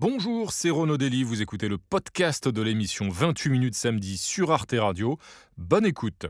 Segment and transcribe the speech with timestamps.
[0.00, 4.74] Bonjour, c'est Renaud Dely, vous écoutez le podcast de l'émission 28 minutes samedi sur Arte
[4.76, 5.18] Radio.
[5.56, 6.26] Bonne écoute.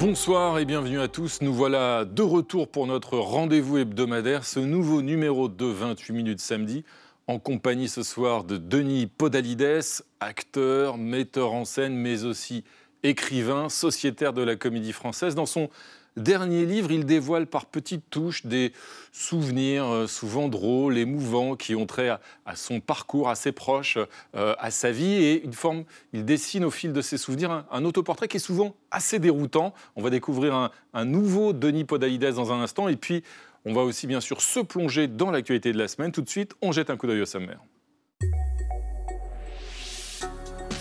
[0.00, 1.40] Bonsoir et bienvenue à tous.
[1.40, 6.84] Nous voilà de retour pour notre rendez-vous hebdomadaire, ce nouveau numéro de 28 minutes samedi,
[7.28, 12.64] en compagnie ce soir de Denis Podalides, acteur, metteur en scène, mais aussi
[13.04, 15.36] écrivain, sociétaire de la comédie française.
[15.36, 15.70] Dans son
[16.16, 18.72] dernier livre, il dévoile par petites touches des
[19.12, 23.98] souvenirs euh, souvent drôles, émouvants, qui ont trait à, son parcours assez proche,
[24.34, 25.12] euh, à sa vie.
[25.12, 28.74] Et une forme, il dessine au fil de ses souvenirs un, autoportrait qui est souvent
[28.90, 29.74] assez déroutant.
[29.96, 32.88] On va découvrir un, un nouveau Denis Podalides dans un instant.
[32.88, 33.22] Et puis,
[33.64, 36.12] on va aussi bien sûr se plonger dans l'actualité de la semaine.
[36.12, 37.60] Tout de suite, on jette un coup d'œil au sommaire.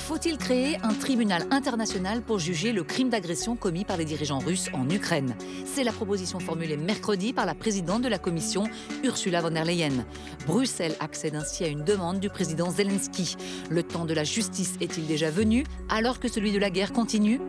[0.04, 4.68] Faut-il créer un tribunal international pour juger le crime d'agression commis par les dirigeants russes
[4.74, 5.34] en Ukraine?
[5.66, 8.66] C'est la proposition formulée mercredi par la présidente de la Commission,
[9.06, 10.06] Ursula von der Leyen.
[10.46, 13.38] Bruxelles accède ainsi à une demande du président Zelensky.
[13.70, 17.40] Le temps de la justice est-il déjà venu alors que celui de la guerre continue?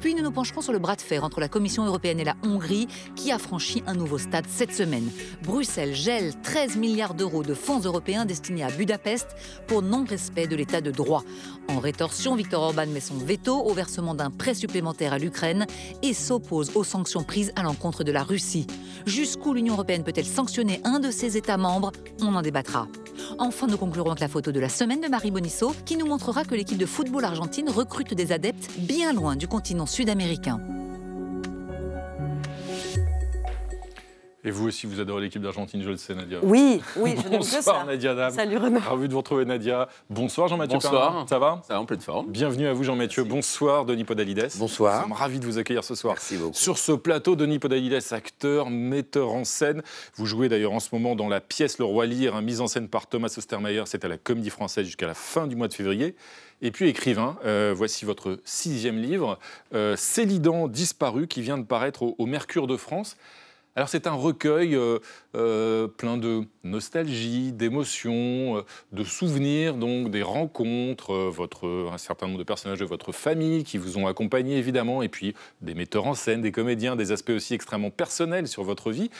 [0.00, 2.36] Puis nous nous pencherons sur le bras de fer entre la Commission européenne et la
[2.44, 5.08] Hongrie qui a franchi un nouveau stade cette semaine.
[5.42, 9.28] Bruxelles gèle 13 milliards d'euros de fonds européens destinés à Budapest
[9.66, 11.24] pour non-respect de l'état de droit.
[11.68, 15.66] En rétorsion, Viktor Orban met son veto au versement d'un prêt supplémentaire à l'Ukraine
[16.02, 18.66] et s'oppose aux sanctions prises à l'encontre de la Russie.
[19.06, 21.92] Jusqu'où l'Union européenne peut-elle sanctionner un de ses États membres?
[22.20, 22.88] On en débattra.
[23.38, 26.44] Enfin, nous conclurons avec la photo de la semaine de Marie Bonisso qui nous montrera
[26.44, 30.60] que l'équipe de football argentine recrute des adeptes bien loin du continent sud-américain.
[34.44, 36.38] Et vous aussi, vous adorez l'équipe d'Argentine, je le sais, Nadia.
[36.42, 37.58] Oui, oui, je l'aime ça.
[37.58, 38.32] Bonsoir, Nadia Dam.
[38.32, 38.80] Salut, Renaud.
[38.80, 39.88] Ravi de vous retrouver, Nadia.
[40.10, 41.12] Bonsoir, Jean-Mathieu Bonsoir.
[41.12, 41.26] Perrin.
[41.28, 41.62] Ça va?
[41.64, 42.28] Ça va en pleine forme.
[42.28, 43.22] Bienvenue à vous, Jean-Mathieu.
[43.22, 44.48] Bonsoir, Denis Podalides.
[44.58, 44.96] Bonsoir.
[44.96, 46.14] Nous sommes ravis de vous accueillir ce soir.
[46.14, 46.54] Merci beaucoup.
[46.54, 49.80] Sur ce plateau, Denis Podalides, acteur, metteur en scène.
[50.16, 52.66] Vous jouez d'ailleurs en ce moment dans la pièce Le Roi Lear, hein, mise en
[52.66, 53.84] scène par Thomas Ostermeyer.
[53.86, 56.16] C'est à la Comédie Française jusqu'à la fin du mois de février.
[56.62, 59.38] Et puis écrivain, euh, voici votre sixième livre,
[59.72, 63.16] euh, Célidan disparu, qui vient de paraître au, au Mercure de France.
[63.74, 64.98] Alors c'est un recueil euh,
[65.34, 68.62] euh, plein de nostalgie, d'émotions, euh,
[68.92, 73.78] de souvenirs, donc des rencontres, votre, un certain nombre de personnages de votre famille qui
[73.78, 77.54] vous ont accompagné évidemment, et puis des metteurs en scène, des comédiens, des aspects aussi
[77.54, 79.10] extrêmement personnels sur votre vie.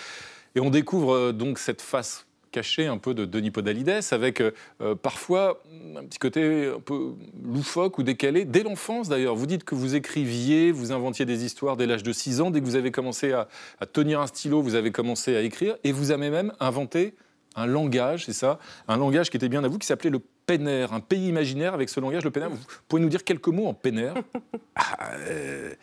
[0.55, 4.95] Et on découvre donc cette face cachée un peu de Denis Podalides, avec euh, euh,
[4.95, 5.61] parfois
[5.97, 9.35] un petit côté un peu loufoque ou décalé, dès l'enfance d'ailleurs.
[9.35, 12.61] Vous dites que vous écriviez, vous inventiez des histoires dès l'âge de 6 ans, dès
[12.61, 13.49] que vous avez commencé à,
[13.93, 17.15] tenir un stylo, vous avez commencé à écrire, et vous avez même inventé
[17.57, 20.87] un langage, c'est ça, un langage qui était bien à vous, qui s'appelait le Péner,
[20.91, 22.47] un pays imaginaire avec ce langage, le Péner.
[22.49, 22.59] Vous
[22.89, 24.13] pouvez nous dire quelques mots en Péner
[24.75, 25.75] Ah, euh,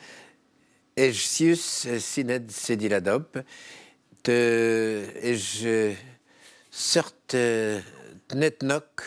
[1.14, 2.52] sined
[4.24, 5.06] te
[6.70, 7.14] sort
[8.34, 9.04] netnok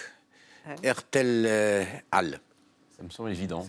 [0.82, 2.40] ertel euh, al.
[2.96, 3.66] Ça me semble évident.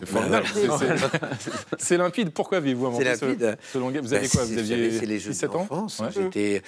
[1.78, 2.30] C'est limpide.
[2.30, 3.58] Pourquoi avez-vous inventé C'est ce- limpide.
[3.72, 5.50] ce, langage Vous Ben, aviez quoi c'est- Vous vous savez, aviez c'est les jeux 17
[5.56, 5.66] ans.
[6.00, 6.62] Ouais.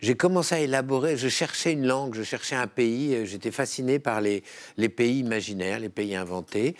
[0.00, 3.98] J'ai commencé à élaborer, je cherchais une langue, je cherchais un pays, euh, j'étais fasciné
[3.98, 4.44] par les,
[4.76, 6.76] les pays imaginaires, les pays inventés.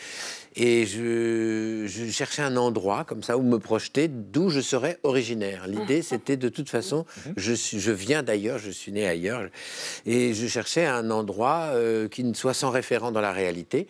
[0.56, 5.66] Et je, je cherchais un endroit comme ça où me projeter, d'où je serais originaire.
[5.66, 7.04] L'idée, c'était de toute façon,
[7.36, 9.48] je, suis, je viens d'ailleurs, je suis né ailleurs,
[10.06, 13.88] et je cherchais un endroit euh, qui ne soit sans référent dans la réalité.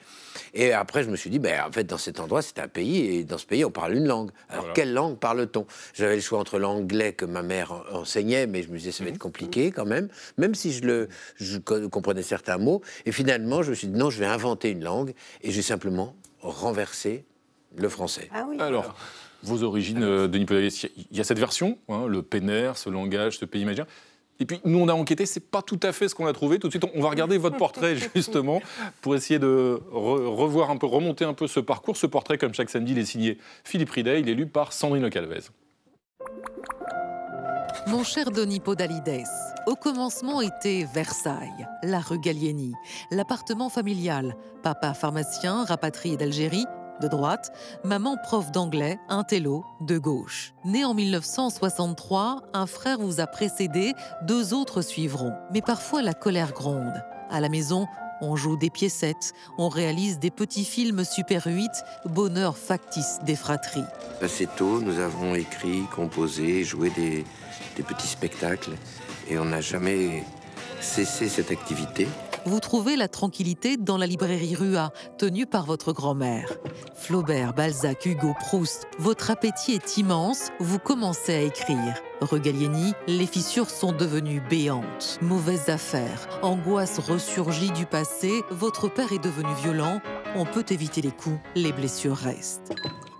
[0.55, 3.17] Et après, je me suis dit, ben, en fait, dans cet endroit, c'est un pays,
[3.17, 4.31] et dans ce pays, on parle une langue.
[4.49, 4.75] Alors, Voilà.
[4.75, 5.67] quelle langue parle-t-on?
[5.93, 9.05] J'avais le choix entre l'anglais que ma mère en- enseignait, mais je me disais, ça
[9.05, 10.09] va être compliqué quand même,
[10.39, 12.81] même si je, le, je co- comprenais certains mots.
[13.05, 16.17] Et finalement, je me suis dit, non, je vais inventer une langue, et j'ai simplement
[16.45, 17.25] renversé
[17.77, 18.29] le français.
[18.33, 18.57] Ah oui.
[18.61, 18.95] Alors,
[19.43, 20.73] vos origines, euh, Denis Podalides,
[21.11, 23.87] il y a cette version, hein, le Péner, ce langage, ce pays imaginaire.
[24.41, 26.59] Et puis, nous, on a enquêté, c'est pas tout à fait ce qu'on a trouvé.
[26.59, 28.61] Tout de suite, on va regarder votre portrait, justement,
[29.01, 31.97] pour essayer de re- revoir un peu, remonter un peu ce parcours.
[31.97, 35.09] Ce portrait, comme chaque samedi, il est signé Philippe Ridet, il est lu par Sandrine
[35.11, 35.41] Calvez.
[37.87, 39.27] Mon cher Denis Podalides,
[39.67, 42.73] au commencement était Versailles, la rue Gallieni,
[43.11, 46.67] l'appartement familial, papa pharmacien rapatrié d'Algérie,
[47.03, 47.53] de droite,
[47.85, 50.55] maman prof d'anglais, un télo, de gauche.
[50.65, 53.93] Né en 1963, un frère vous a précédé,
[54.23, 55.35] deux autres suivront.
[55.53, 57.05] Mais parfois la colère gronde.
[57.31, 57.87] À la maison,
[58.23, 61.71] on joue des piécettes, on réalise des petits films Super 8,
[62.07, 63.85] bonheur factice des fratries.
[64.23, 67.25] Assez tôt, nous avons écrit, composé, joué des,
[67.77, 68.73] des petits spectacles,
[69.29, 70.25] et on n'a jamais
[70.81, 72.07] cessé cette activité.
[72.47, 76.53] vous trouvez la tranquillité dans la librairie Rua, tenue par votre grand-mère.
[76.95, 81.95] Flaubert, Balzac, Hugo, Proust, votre appétit est immense, vous commencez à écrire.
[82.21, 85.19] Regalieni, les fissures sont devenues béantes.
[85.23, 90.01] Mauvaise affaire, angoisse ressurgie du passé, votre père est devenu violent,
[90.37, 92.75] on peut éviter les coups, les blessures restent.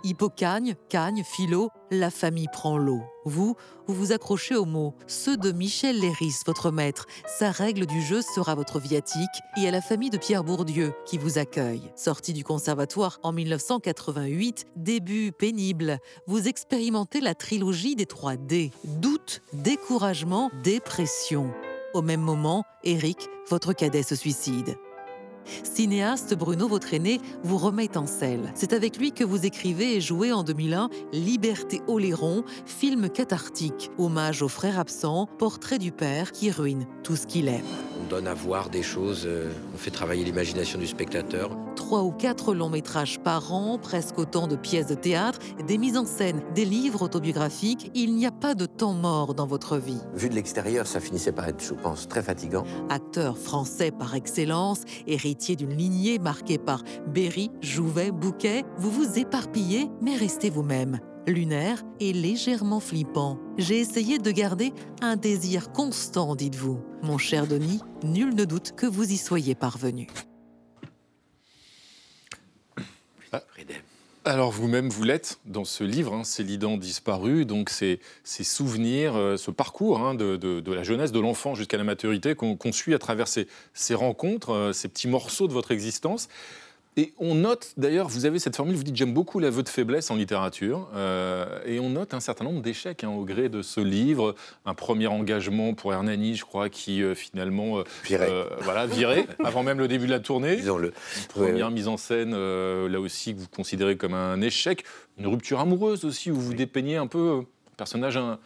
[0.05, 3.01] Hippocagne, Cagne, Philo, la famille prend l'eau.
[3.25, 3.55] Vous,
[3.87, 7.07] vous vous accrochez aux mots, ceux de Michel Léris, votre maître.
[7.25, 11.17] Sa règle du jeu sera votre viatique et à la famille de Pierre Bourdieu qui
[11.17, 11.91] vous accueille.
[11.95, 15.97] Sorti du conservatoire en 1988, début pénible,
[16.27, 18.71] vous expérimentez la trilogie des 3 D.
[18.83, 21.51] Doute, découragement, dépression.
[21.95, 24.77] Au même moment, Eric, votre cadet, se suicide.
[25.63, 28.51] Cinéaste Bruno aîné vous remet en selle.
[28.55, 34.41] C'est avec lui que vous écrivez et jouez en 2001 Liberté Oléron, film cathartique, hommage
[34.41, 37.63] au frère absent, portrait du père qui ruine tout ce qu'il aime.
[38.05, 41.49] On donne à voir des choses, euh, on fait travailler l'imagination du spectateur.
[41.75, 45.97] Trois ou quatre longs métrages par an, presque autant de pièces de théâtre, des mises
[45.97, 49.97] en scène, des livres autobiographiques, il n'y a pas de temps mort dans votre vie.
[50.13, 52.63] Vu de l'extérieur, ça finissait par être, je pense, très fatigant.
[52.89, 59.89] Acteur français par excellence, héritier d'une lignée marquée par Berry, Jouvet, Bouquet, vous vous éparpillez,
[59.99, 63.39] mais restez vous-même lunaire et légèrement flippant.
[63.57, 66.79] J'ai essayé de garder un désir constant, dites-vous.
[67.01, 70.07] Mon cher Denis, nul ne doute que vous y soyez parvenu.
[74.27, 79.51] Alors vous-même, vous l'êtes dans ce livre, hein, Célidan disparu, donc ces, souvenirs, euh, ce
[79.51, 83.47] parcours hein, de, la jeunesse, de l'enfant jusqu'à la maturité qu'on suit à travers ces,
[83.75, 86.27] ces rencontres, euh, ces petits morceaux de votre existence.
[86.97, 90.11] Et on note, d'ailleurs, vous avez cette formule, vous dites j'aime beaucoup l'aveu de faiblesse
[90.11, 93.81] en littérature, euh, et on note un certain nombre d'échecs hein, au gré de ce
[93.81, 94.33] livre.
[94.65, 98.27] Un premier engagement pour Hernani, je crois, qui euh, finalement euh, Viré.
[98.29, 100.55] euh, voilà, viré, avant même le début de la tournée.
[100.55, 100.93] Disons-le.
[101.27, 104.85] Première mise en scène, là aussi, que vous considérez comme un échec.
[105.17, 107.45] Une rupture amoureuse aussi, où vous dépeignez un peu un
[107.75, 108.39] personnage un,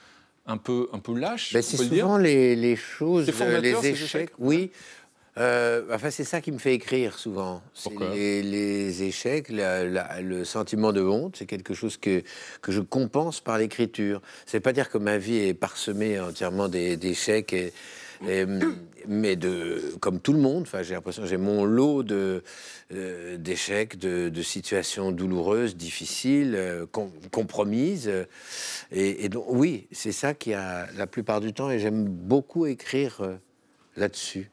[0.48, 3.28] un peu, un peu lâche, Ben, c'est le souvent les, les choses,
[3.62, 3.94] les échecs.
[3.94, 4.72] échecs Oui.
[5.39, 7.62] Euh, enfin, c'est ça qui me fait écrire souvent.
[7.83, 8.09] Pourquoi?
[8.13, 12.24] les, les échecs, la- la- le sentiment de honte, c'est quelque chose que,
[12.62, 14.21] que je compense par l'écriture.
[14.45, 17.71] C'est pas dire que ma vie est parsemée entièrement d'échecs, et,
[18.27, 18.45] et,
[19.07, 22.44] mais de, comme tout le monde, j'ai l'impression j'ai mon lot de,
[22.94, 28.09] euh, d'échecs, de, de situations douloureuses, difficiles, euh, com- compromises.
[28.09, 28.25] euh,
[28.91, 32.65] Et, et donc, oui, c'est ça qui a la plupart du temps, et j'aime beaucoup
[32.65, 33.21] écrire
[33.95, 34.50] là-dessus.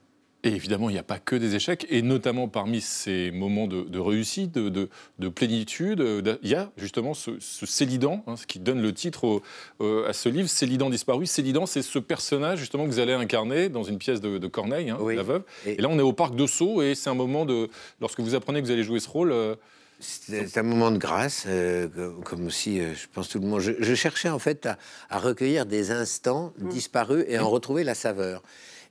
[0.46, 3.82] Et évidemment, il n'y a pas que des échecs, et notamment parmi ces moments de,
[3.82, 4.88] de réussite, de, de-
[5.18, 8.92] de plénitude, euh, il y a justement ce, ce Célidan, hein, ce qui donne le
[8.94, 9.42] titre au-
[9.80, 11.26] euh, à ce livre, Célidan disparu.
[11.26, 14.90] Célidan, c'est ce personnage justement que vous allez incarner dans une pièce de, de Corneille,
[14.90, 15.16] hein, Oui.
[15.16, 15.42] La Veuve.
[15.66, 17.68] Et- Et là, on est au parc de Sceaux, et c'est un moment de...
[18.00, 19.32] Lorsque vous apprenez que vous allez jouer ce rôle...
[19.32, 19.56] euh,
[19.98, 21.88] C'est un moment de grâce, euh,
[22.24, 23.60] comme aussi, euh, je pense tout le monde.
[23.60, 24.78] Je, je cherchais en fait à,
[25.10, 28.42] à recueillir des instants disparus et en retrouver la saveur.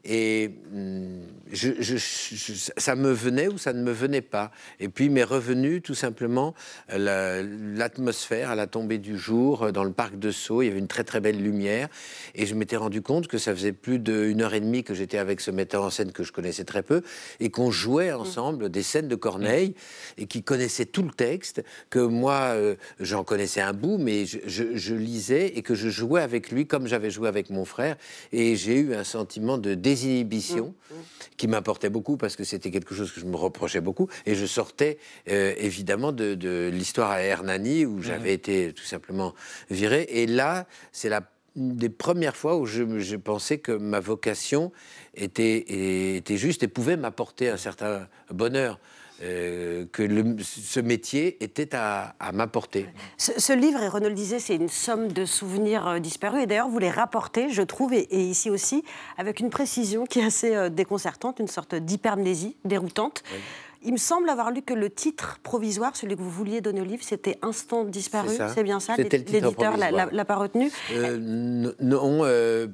[0.06, 0.52] Et
[1.52, 4.52] je, je- je- ça me venait ou ça ne me venait pas.
[4.80, 6.54] Et puis m'est revenu tout simplement
[6.90, 10.62] la- l'atmosphère à la tombée du jour euh, dans le parc de Sceaux.
[10.62, 11.88] Il y avait une très très belle lumière.
[12.36, 15.18] Et je m'étais rendu compte que ça faisait plus d'une heure et demie que j'étais
[15.18, 17.02] avec ce metteur en scène que je connaissais très peu
[17.40, 19.74] et qu'on jouait ensemble des scènes de Corneille
[20.18, 24.94] et qui connaissait tout le texte, que moi euh, j'en connaissais un bout, mais je,
[24.94, 27.95] lisais et que je jouais avec lui comme j'avais joué avec mon frère.
[28.31, 30.73] Et j'ai eu un sentiment de désinhibition
[31.37, 34.09] qui m'importait beaucoup parce que c'était quelque chose que je me reprochais beaucoup.
[34.25, 34.97] Et je sortais
[35.30, 39.33] euh, évidemment de, de l'histoire à Hernani où j'avais été tout simplement
[39.69, 40.06] viré.
[40.09, 41.21] Et là, c'est la
[41.56, 44.73] des premières fois où je, je pensais que ma vocation
[45.14, 48.78] était, était juste et pouvait m'apporter un certain bonheur.
[49.24, 52.88] Euh, que le- ce métier était à, à m'apporter.
[53.18, 56.44] Ce, ce livre, et Renaud le disait, c'est une somme de souvenirs euh, disparus.
[56.44, 58.84] Et d'ailleurs, vous les rapportez, je trouve, et, et ici aussi,
[59.18, 63.24] avec une précision qui est assez euh, déconcertante, une sorte d'hypermnésie déroutante.
[63.85, 66.85] Il me semble avoir lu que le titre provisoire, celui que vous vouliez donner au
[66.85, 68.30] livre, c'était Instant disparu.
[68.54, 70.09] C'est bien ça L'éditeur provisoire.
[70.11, 70.71] l'a pas retenu.
[70.94, 71.18] Euh,
[71.80, 72.68] non, euh,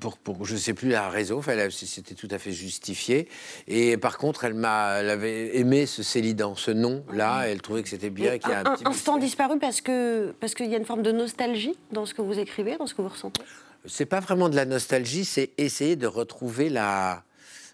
[0.00, 2.52] pour, pour je ne sais plus la raison, enfin, elle a- c'était tout à fait
[2.52, 3.28] justifié.
[3.66, 8.10] Et par contre, elle, m'a, avait aimé ce Célidan, ce nom-là, elle trouvait que c'était
[8.10, 10.74] bien Et qu'il y a un, un- petit instant disparu parce que parce qu'il y
[10.74, 13.42] a une forme de nostalgie dans ce que vous écrivez, dans ce que vous ressentez?
[13.86, 17.24] C'est pas vraiment de la nostalgie, c'est essayer de retrouver la,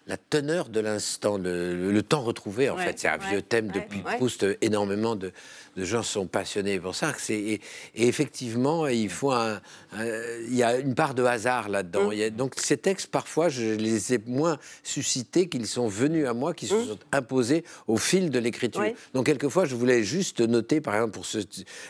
[0.07, 2.99] la teneur de l'instant, le, temps retrouvé, en fait.
[2.99, 4.45] C'est un vieux thème depuis Proust.
[4.61, 5.31] Énormément de,
[5.77, 7.13] gens sont passionnés pour ça.
[7.29, 7.53] Et,
[7.95, 9.61] et, effectivement, il, faut un,
[9.97, 12.11] il y a une part de hasard là-dedans.
[12.11, 12.29] Mm.
[12.31, 16.67] Donc ces textes, parfois, je les ai moins suscités qu'ils sont venus à moi, qui
[16.67, 16.87] se mm.
[16.87, 18.83] sont imposés au fil de l'écriture.
[19.13, 21.39] Donc quelquefois, je voulais juste noter, par exemple, pour ce,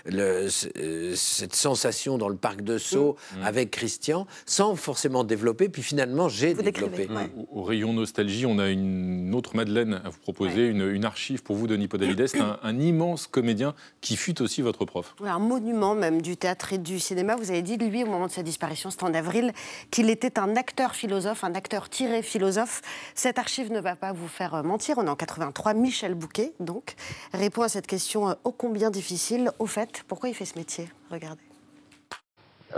[0.05, 3.43] le, cette sensation dans le parc de Sceaux mm.
[3.43, 5.69] avec Christian, sans forcément développer.
[5.69, 7.07] Puis finalement, j'ai développé.
[7.51, 11.67] Au, rayon nostalgie, on a une autre Madeleine à vous proposer, une, archive pour vous,
[11.67, 15.13] Denis Podalides, un, un, immense comédien qui fut aussi votre prof.
[15.23, 17.35] un monument même du théâtre et du cinéma.
[17.35, 19.53] Vous avez dit de lui, au moment de sa disparition, c'était en avril,
[19.91, 22.81] qu'il était un acteur philosophe, un acteur tiré philosophe.
[23.13, 24.97] Cette archive ne va pas vous faire euh, mentir.
[24.97, 25.75] On est en 83.
[25.75, 26.95] Michel Bouquet, donc,
[27.33, 29.51] répond à cette question euh, ô combien difficile.
[29.59, 30.89] Au fait, pourquoi il fait ce métier?
[31.11, 31.41] Regardez.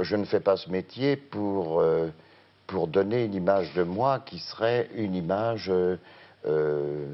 [0.02, 1.80] Je ne fais pas ce métier pour...
[1.80, 2.10] Euh,
[2.72, 5.70] pour donner une image de moi qui serait une image...
[5.70, 5.98] Euh,
[6.46, 7.14] euh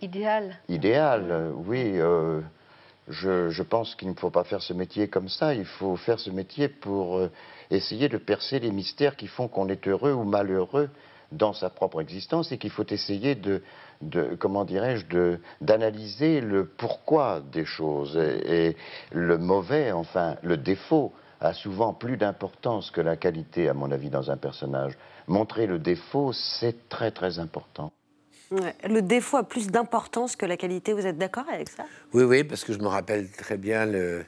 [0.00, 0.56] idéale.
[0.68, 1.92] Idéale, oui.
[1.98, 2.40] Euh,
[3.08, 5.54] je, je, pense qu'il ne faut pas faire ce métier comme ça.
[5.54, 7.20] Il faut faire ce métier pour
[7.70, 10.88] essayer de percer les mystères qui font qu'on est heureux ou malheureux
[11.32, 13.62] dans sa propre existence et qu'il faut essayer de,
[14.00, 18.76] de comment dirais-je, d'analyser le pourquoi des choses et, et,
[19.12, 24.10] le mauvais, enfin le défaut a souvent plus d'importance que la qualité, à mon avis,
[24.10, 24.94] dans un personnage.
[25.26, 27.92] Montrer le défaut, c'est très très important.
[28.50, 31.84] le défaut a plus d'importance que la qualité, vous êtes d'accord avec ça?
[32.12, 34.24] Oui, oui, parce que je me rappelle très bien le,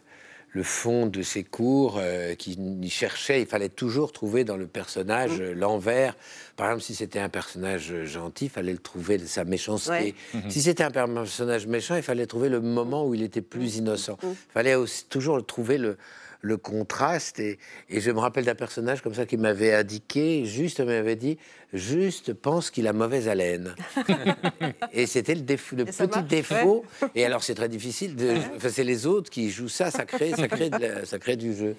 [0.52, 2.56] le fond de ses cours euh, qui
[2.90, 5.52] cherchait, il fallait toujours trouver dans le personnage mm.
[5.52, 6.16] l'envers.
[6.56, 10.14] Par exemple, si c'était un personnage gentil, il fallait le trouver sa méchanceté.
[10.34, 10.50] Mm-hmm.
[10.50, 13.78] Si c'était un personnage méchant, il fallait trouver le moment où il était plus mm.
[13.78, 14.18] innocent.
[14.22, 14.26] Mm.
[14.28, 15.96] Il fallait aussi toujours trouver le,
[16.40, 17.40] le contraste.
[17.40, 21.38] Et, je me rappelle d'un personnage comme ça qui m'avait indiqué, juste m'avait dit,
[21.72, 23.74] juste pense qu'il a mauvaise haleine.
[24.92, 26.84] et c'était le, le petit défaut.
[27.14, 28.16] Et alors c'est très difficile.
[28.16, 28.36] De,
[28.68, 30.70] c'est les autres qui jouent ça, ça crée, ça crée,
[31.04, 31.76] ça crée du jeu.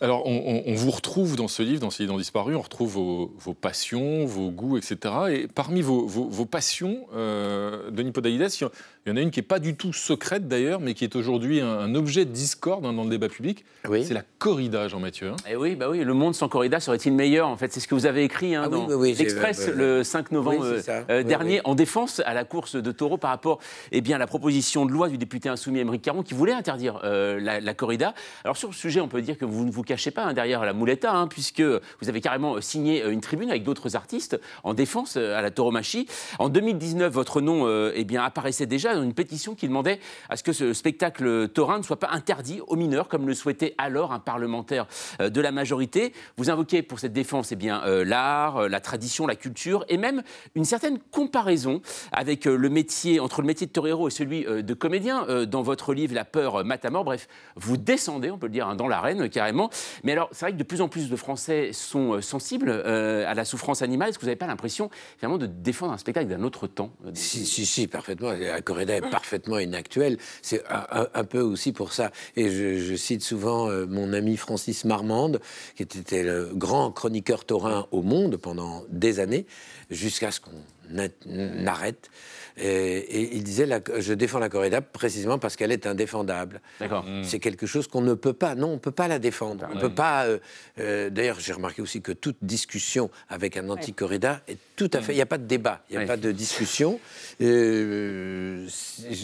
[0.00, 4.24] Alors, on, vous retrouve dans ce livre, dans ces livres disparus, on retrouve vos, passions,
[4.24, 5.14] vos goûts, etc.
[5.30, 9.58] Et parmi vos, passions, euh, Denis Podalides, il y en a une qui n'est pas
[9.58, 13.10] du tout secrète d'ailleurs, mais qui est aujourd'hui un, objet de discorde hein, dans le
[13.10, 13.64] débat public.
[13.84, 15.30] C'est la corrida, Jean-Mathieu.
[15.30, 15.36] Hein.
[15.50, 17.94] Eh oui, bah oui, le monde sans corrida serait-il meilleur En fait, c'est ce que
[17.94, 18.86] vous avez écrit hein, ah dans
[19.34, 20.64] l'Express le 5 novembre
[21.10, 23.58] euh, dernier, en défense à la course de taureau par rapport
[23.92, 27.00] eh bien, à la proposition de loi du député insoumis Émeric Caron qui voulait interdire
[27.04, 28.14] euh, la, corrida.
[28.44, 30.72] Alors sur le sujet, on peut dire que vous ne vous cachez pas derrière la
[30.72, 35.40] mouletta, puisque vous avez carrément signé euh, une tribune avec d'autres artistes en défense à
[35.42, 36.06] la tauromachie.
[36.38, 40.52] En 2019, votre nom eh bien, apparaissait déjà une pétition qui demandait à ce que
[40.52, 44.86] ce spectacle taurin ne soit pas interdit aux mineurs, comme le souhaitait alors un parlementaire
[45.20, 46.12] euh, de la majorité.
[46.36, 49.96] Vous invoquez pour cette défense eh bien, euh, l'art, euh, la tradition, la culture, et
[49.96, 50.22] même
[50.54, 51.80] une certaine comparaison
[52.12, 55.44] avec le métier, entre le métier de torero et celui de comédien.
[55.46, 58.68] Dans votre livre La peur mat à mort, bref, vous descendez, on peut le dire,
[58.68, 59.70] hein, dans l'arène carrément.
[60.02, 63.44] Mais alors, c'est vrai que de plus en plus de Français sont sensibles à la
[63.44, 64.10] souffrance animale.
[64.10, 67.46] Est-ce que vous n'avez pas l'impression, finalement, de défendre un spectacle d'un autre temps si,
[67.46, 68.32] si, si, parfaitement.
[68.32, 70.18] La corrida est parfaitement inactuel.
[70.42, 72.10] C'est un, peu aussi pour ça.
[72.36, 75.40] Et je, cite souvent euh, mon ami Francis Marmande,
[75.76, 79.46] qui était le grand chroniqueur taurin au monde pendant des années,
[79.90, 82.10] jusqu'à ce qu'on arrête
[82.56, 83.68] et, il disait
[83.98, 86.60] Je défends la corrida précisément parce qu'elle est indéfendable.
[86.78, 87.04] D'accord.
[87.22, 88.54] C'est quelque chose qu'on ne peut pas.
[88.54, 89.66] Non, on ne peut pas la défendre.
[89.72, 90.26] On peut pas.
[90.26, 90.38] Euh,
[90.78, 95.12] euh, d'ailleurs, j'ai remarqué aussi que toute discussion avec un anti-corrida est tout à fait.
[95.12, 97.00] Il n'y a pas de débat, il n'y a pas de discussion.
[97.40, 98.66] Euh,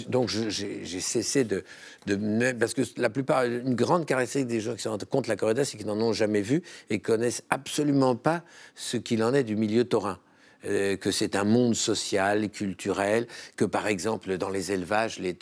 [0.08, 1.64] donc, j'ai cessé de,
[2.06, 2.52] de.
[2.52, 5.76] Parce que la plupart, une grande caractéristique des gens qui sont contre la corrida, c'est
[5.76, 8.42] qu'ils n'en ont jamais vu et connaissent absolument pas
[8.75, 10.18] ce qu'il en est du milieu taurin.
[10.67, 13.26] Euh, que c'est un monde social, culturel,
[13.57, 15.35] que par exemple dans les élevages, les,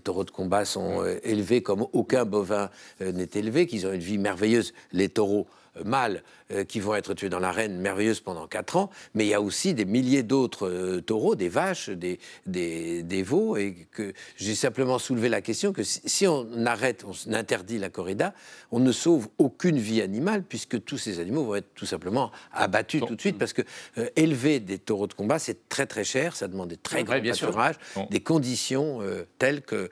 [0.00, 2.70] taureaux de combat sont euh, élevés comme aucun bovin
[3.02, 5.46] euh, n'est élevé, qu'ils ont une vie merveilleuse, les taureaux
[5.84, 6.22] mâles
[6.52, 9.40] euh, qui vont être tués dans l'arène merveilleuse pendant 4 ans, mais il y a
[9.40, 14.98] aussi des milliers d'autres euh, taureaux, des vaches, des, des, veaux, et que j'ai simplement
[14.98, 18.34] soulevé la question que si, on arrête, on interdit la corrida,
[18.72, 23.02] on ne sauve aucune vie animale, puisque tous ces animaux vont être tout simplement abattus
[23.06, 23.62] tout de suite, parce que
[23.98, 27.20] euh, élever des taureaux de combat, c'est très très cher, ça demande des très grands
[27.20, 27.76] pâturages,
[28.10, 29.00] des conditions
[29.38, 29.90] telles que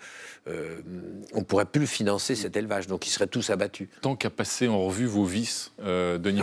[1.35, 3.89] on pourrait plus financer cet élevage, donc ils seraient tous abattus.
[4.01, 6.43] Tant qu'à passer en revue vos vices, Denis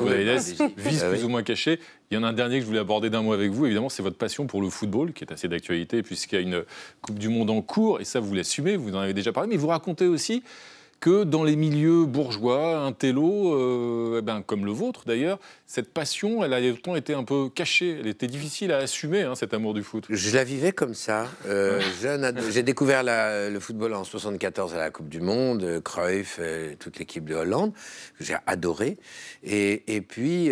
[0.77, 1.79] vis ah plus ou moins caché.
[2.11, 3.65] Il y en a un dernier que je voulais aborder d'un mot avec vous.
[3.65, 6.63] Évidemment, c'est votre passion pour le football, qui est assez d'actualité, puisqu'il y a une
[7.01, 9.57] Coupe du Monde en cours, et ça, vous l'assumez, vous en avez déjà parlé, mais
[9.57, 10.43] vous racontez aussi
[11.05, 16.43] que dans les milieux bourgeois, intello, euh, eh ben, comme le vôtre d'ailleurs, cette passion,
[16.43, 17.97] elle a longtemps été un peu cachée.
[17.99, 20.05] Elle était difficile à assumer, hein, cet amour du foot.
[20.09, 21.27] Je la vivais comme ça.
[21.45, 21.79] Euh,
[22.49, 26.39] j'ai découvert le football en 74 à la Coupe du Monde, euh, Cruyff,
[26.79, 27.73] toute l'équipe de Hollande,
[28.17, 28.97] que j'ai adoré.
[29.43, 30.49] Et, puis,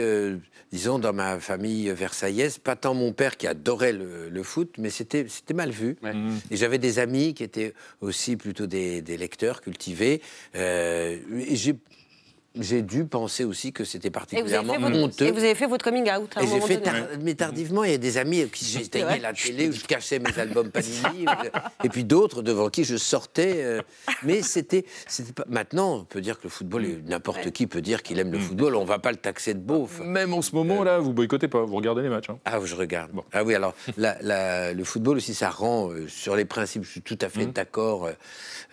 [0.71, 5.25] disons, dans ma famille versaillaise, pas tant mon père qui adorait le, foot, mais c'était
[5.55, 5.95] mal vu.
[6.51, 10.21] Et j'avais des amis qui étaient aussi plutôt des, des lecteurs cultivés.
[10.55, 11.17] Euh,
[11.51, 11.75] j'ai
[12.55, 15.25] dû penser aussi que c'était particulièrement honteux.
[15.25, 16.81] Et vous avez fait votre coming out à un moment fait
[17.21, 20.37] Mais tardivement, il y a des amis qui j'éteignais la télé, où je cachais mes
[20.37, 21.25] albums Panini,
[21.83, 23.63] et puis d'autres devant qui je sortais.
[23.63, 23.81] Euh,
[24.23, 24.85] mais c'était,
[25.35, 25.45] pas.
[25.47, 28.41] Maintenant, on peut dire que le football, n'importe qui peut dire qu'il aime le mm.
[28.41, 28.75] football.
[28.75, 29.99] On va pas le taxer de beauf.
[30.01, 32.29] Même en ce moment là, vous boycottez pas, vous regardez les matchs.
[32.29, 32.39] Hein.
[32.45, 33.11] Ah, je regarde.
[33.31, 36.83] Ah oui, alors le football aussi, ça rend euh, sur les principes.
[36.83, 37.51] Je suis tout à fait mm.
[37.51, 38.09] d'accord.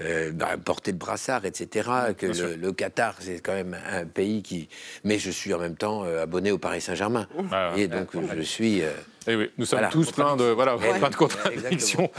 [0.01, 1.89] Euh, bah, porter le brassard, etc.
[2.17, 4.69] Que le Qatar, c'est quand même un pays qui.
[5.05, 7.27] Mais je suis en même temps euh, abonné au Paris Saint-Germain.
[7.53, 8.83] Ah, et donc, je suis.
[8.83, 8.91] Euh,
[9.27, 12.11] eh oui, nous sommes tous pleins de, voilà, plein de contradictions.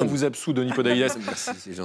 [0.00, 1.12] On vous absout, Denis Podalides.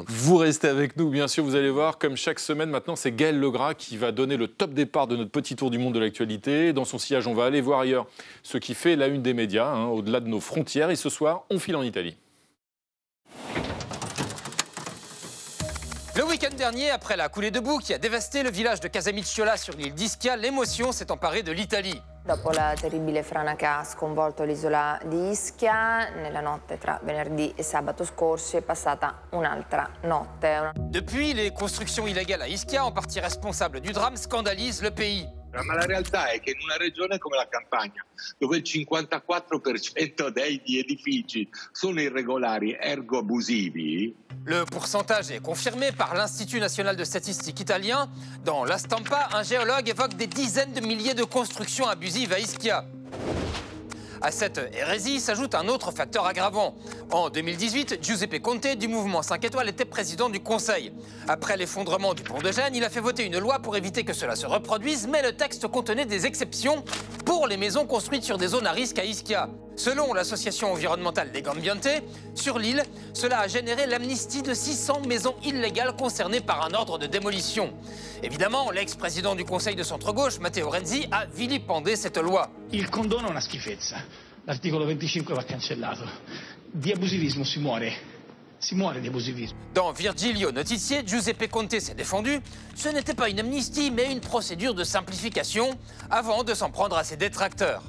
[0.08, 1.44] Vous restez avec nous, bien sûr.
[1.46, 4.74] Vous allez voir, comme chaque semaine maintenant, c'est Gaël Legras qui va donner le top
[4.74, 6.74] départ de notre petit tour du monde de l'actualité.
[6.74, 8.06] Dans son sillage, on va aller voir ailleurs
[8.44, 10.90] ce qui fait la une des médias, hein, au-delà de nos frontières.
[10.90, 12.18] Et ce soir, on file en Italie.
[16.42, 19.76] Week-end dernier, après la coulée de boue qui a dévasté le village de Casamicciola sur
[19.76, 22.02] l'île d'Ischia, l'émotion s'est emparée de l'Italie.
[22.26, 27.62] Dopo la terribile frana che ha sconvolto l'isola di Ischia, nella notte tra venerdì e
[27.62, 30.72] sabato è passata un'altra notte.
[30.78, 35.28] Depuis, les constructions illégales à Ischia, en partie responsables du drame, scandalisent le pays.
[35.54, 38.06] Ma la realtà è che in una regione come la Campania,
[38.38, 44.16] dove il 54% degli edifici sono irregolari, ergo abusivi.
[44.46, 48.10] Le pourcentage est confirmé par l'Institut national de statistique italien.
[48.44, 52.86] Dans La Stampa, un géologue évoque des dizaines de milliers de constructions abusives à Ischia.
[54.24, 56.76] À cette hérésie s'ajoute un autre facteur aggravant.
[57.12, 60.94] En 2018, Giuseppe Conte du mouvement 5 étoiles était président du Conseil.
[61.28, 64.14] Après l'effondrement du pont de Gênes, il a fait voter une loi pour éviter que
[64.14, 66.84] cela se reproduise, mais le texte contenait des exceptions
[67.26, 69.50] pour les maisons construites sur des zones à risque à Ischia.
[69.76, 71.88] Selon l'association environnementale Legambiente,
[72.36, 77.08] sur l'île, cela a généré l'amnistie de 600 maisons illégales concernées par un ordre de
[77.08, 77.74] démolition.
[78.22, 82.50] Évidemment, l'ex-président du Conseil de centre-gauche, Matteo Renzi, a vilipendé cette loi.
[82.72, 83.98] Il condono una schifezza.
[84.46, 86.04] L'articolo 25 va cancellato.
[86.72, 88.20] Di abusivismo si muore.
[88.58, 89.58] Si muore di abusivismo.
[89.74, 92.40] Dans Virgilio Notizier, Giuseppe Conte s'est défendu.
[92.76, 95.78] Ce n'était pas une amnistie, mais une procédure de simplification,
[96.10, 97.82] avant de s'en prendre à ses détracteurs.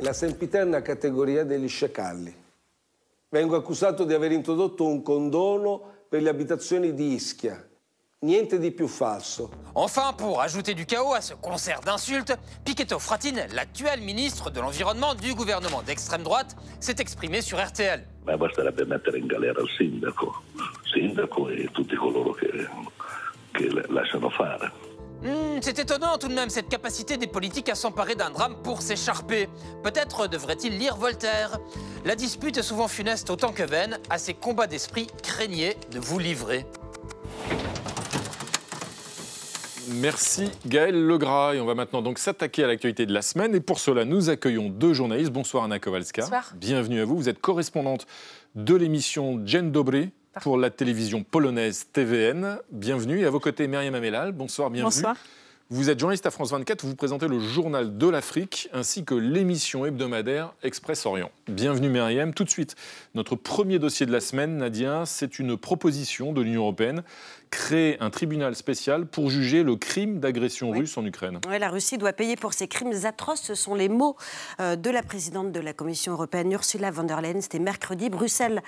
[0.00, 2.34] La sempiterna categoria degli sciacalli.
[3.30, 7.68] Vengo accusato di aver introdotto un condono per le abitazioni di Ischia,
[8.20, 9.48] Niente di più falso.
[9.74, 15.14] Enfin, pour ajouter du chaos à ce concert d'insultes, Pichetto Fratine, l'actuel ministre de l'Environnement
[15.14, 18.04] du gouvernement d'extrême droite, s'est exprimé sur RTL.
[18.24, 20.42] Ma basterebbe mettere in galera il sindaco,
[20.92, 22.68] sindaco e tutti coloro che,
[23.52, 24.87] che lasciano fare.
[25.22, 28.82] Hmm, c'est étonnant tout de même cette capacité des politiques à s'emparer d'un drame pour
[28.82, 29.48] s'écharper.
[29.82, 31.58] Peut-être devrait-il lire Voltaire.
[32.04, 33.98] La dispute est souvent funeste autant que vaine.
[34.10, 36.66] À ces combats d'esprit, craignez de vous livrer.
[39.88, 41.54] Merci Gaël Legras.
[41.54, 43.54] Et on va maintenant donc s'attaquer à l'actualité de la semaine.
[43.54, 45.32] Et pour cela, nous accueillons deux journalistes.
[45.32, 46.22] Bonsoir Anna Kowalska.
[46.22, 46.52] Bonsoir.
[46.56, 47.16] Bienvenue à vous.
[47.16, 48.06] Vous êtes correspondante
[48.54, 52.58] de l'émission Dzień Dobry pour la télévision polonaise TVN.
[52.70, 53.20] Bienvenue.
[53.20, 54.32] Et à vos côtés, Myriam Amelal.
[54.32, 54.94] Bonsoir, bienvenue.
[54.94, 55.16] Bonsoir.
[55.70, 59.84] Vous êtes journaliste à France 24, vous présentez le journal de l'Afrique ainsi que l'émission
[59.84, 61.30] hebdomadaire Express Orient.
[61.46, 62.32] Bienvenue Myriam.
[62.32, 62.74] Tout de suite,
[63.14, 67.02] notre premier dossier de la semaine, Nadia, c'est une proposition de l'Union européenne
[67.50, 71.40] créer un tribunal spécial pour juger le crime d'agression russe en Ukraine.
[71.48, 73.42] Oui, la Russie doit payer pour ses crimes atroces.
[73.42, 74.16] Ce sont les mots
[74.60, 77.40] euh, de la présidente de la Commission européenne, Ursula von der Leyen.
[77.40, 78.10] C'était mercredi.
[78.10, 78.62] Bruxelles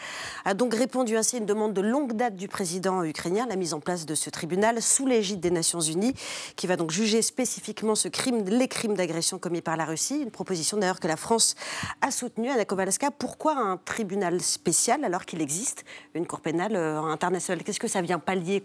[0.44, 3.74] a donc répondu ainsi à une demande de longue date du président ukrainien, la mise
[3.74, 6.14] en place de ce tribunal sous l'égide des Nations Unies,
[6.56, 10.20] qui va donc juger spécifiquement ce crime, les crimes d'agression commis par la Russie.
[10.22, 11.54] Une proposition d'ailleurs que la France
[12.00, 12.50] a soutenue.
[12.50, 17.62] Anna Kowalska, pourquoi un tribunal spécial alors qu'il existe une cour pénale euh, internationale?
[17.64, 18.60] Qu'est-ce que ça vient pallier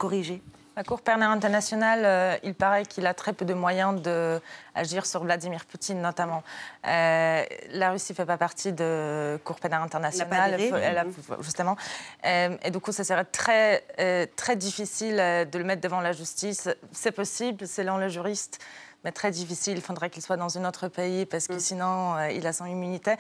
[0.76, 5.24] la Cour pénale internationale, euh, il paraît qu'il a très peu de moyens d'agir sur
[5.24, 6.44] Vladimir Poutine, notamment.
[6.86, 11.08] Euh, la Russie ne fait pas partie de Cour pénale internationale, elle
[11.39, 11.78] justement.
[12.26, 16.68] Euh, et du coup, ça serait très, très difficile de le mettre devant la justice.
[16.91, 18.60] C'est possible, selon les juristes,
[19.06, 19.78] mais très difficile.
[19.78, 21.60] Il faudrait qu'il soit dans un autre pays parce que mm.
[21.60, 23.13] sinon, euh, il a son immunité.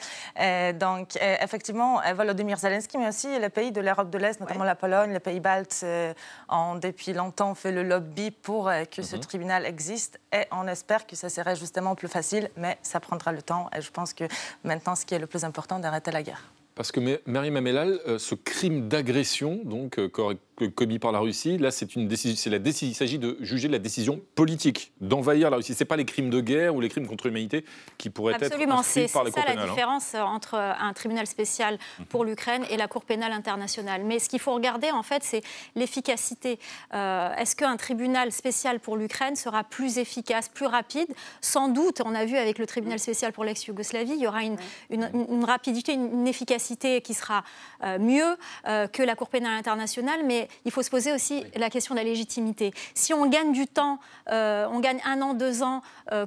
[0.73, 5.13] donc, effectivement, Volodymyr Zelensky, mais aussi les pays de l'Europe de l'Est, notamment la Pologne,
[5.13, 5.85] les pays baltes,
[6.49, 9.19] ont depuis longtemps fait le lobby pour que ce mm-hmm.
[9.19, 13.41] tribunal existe et on espère que ça serait justement plus facile, mais ça prendra le
[13.41, 13.69] temps.
[13.75, 14.25] Et je pense que
[14.63, 16.41] maintenant, ce qui est le plus important, d'arrêter la guerre.
[16.75, 20.09] Parce que Marie Mamelal, euh, ce crime d'agression, donc euh,
[20.75, 23.67] commis par la Russie, là, c'est une décision, c'est la décision, il s'agit de juger
[23.67, 25.73] la décision politique d'envahir la Russie.
[25.73, 27.65] C'est pas les crimes de guerre ou les crimes contre l'humanité
[27.97, 29.67] qui pourraient être Absolument, c'est ça la hein.
[29.67, 31.77] différence entre un tribunal spécial
[32.09, 34.03] pour l'Ukraine et la Cour pénale internationale.
[34.05, 35.41] Mais ce qu'il faut regarder, en fait, c'est
[35.75, 36.59] l'efficacité.
[36.93, 41.07] Euh, est-ce qu'un tribunal spécial pour l'Ukraine sera plus efficace, plus rapide?
[41.41, 44.57] Sans doute, on a vu avec le tribunal spécial pour l'ex-Yougoslavie, il y aura une,
[44.89, 47.43] une rapidité, une efficacité qui sera
[47.83, 48.37] euh, mieux
[48.67, 51.99] euh, que la Cour pénale internationale, mais il faut se poser aussi la question de
[51.99, 52.73] la légitimité.
[52.93, 53.99] Si on gagne du temps,
[54.31, 55.81] euh, on gagne un an, deux ans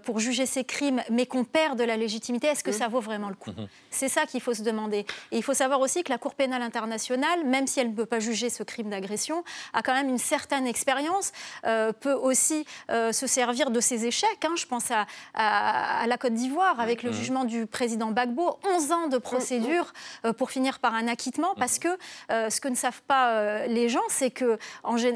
[0.04, 3.28] pour juger ces crimes, mais qu'on perd de la légitimité, est-ce que ça vaut vraiment
[3.28, 3.68] le coup mhm.
[3.90, 5.06] C'est ça qu'il faut se demander.
[5.30, 8.06] Et il faut savoir aussi que la Cour pénale internationale, même si elle ne peut
[8.06, 13.70] pas juger ce crime d'agression, a quand même une certaine expérience, peut aussi se servir
[13.70, 14.44] de ses échecs.
[14.44, 14.54] Hein.
[14.56, 17.16] Je pense à, à, la Côte d'Ivoire avec le mhm.
[17.16, 19.92] jugement du président Gbagbo, 11 ans de procédure
[20.24, 21.88] euh, pour finir par un acquittement, parce que
[22.30, 24.58] euh, ce que ne savent pas euh, les gens, c'est que,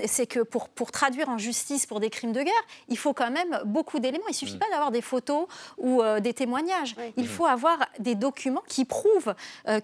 [0.07, 2.53] c'est que pour, pour traduire en justice pour des crimes de guerre,
[2.89, 4.25] il faut quand même beaucoup d'éléments.
[4.29, 4.59] Il ne suffit mhm.
[4.59, 5.47] pas d'avoir des photos
[5.79, 6.95] ou des témoignages.
[7.17, 7.29] Il mhm.
[7.29, 9.35] faut avoir des documents qui prouvent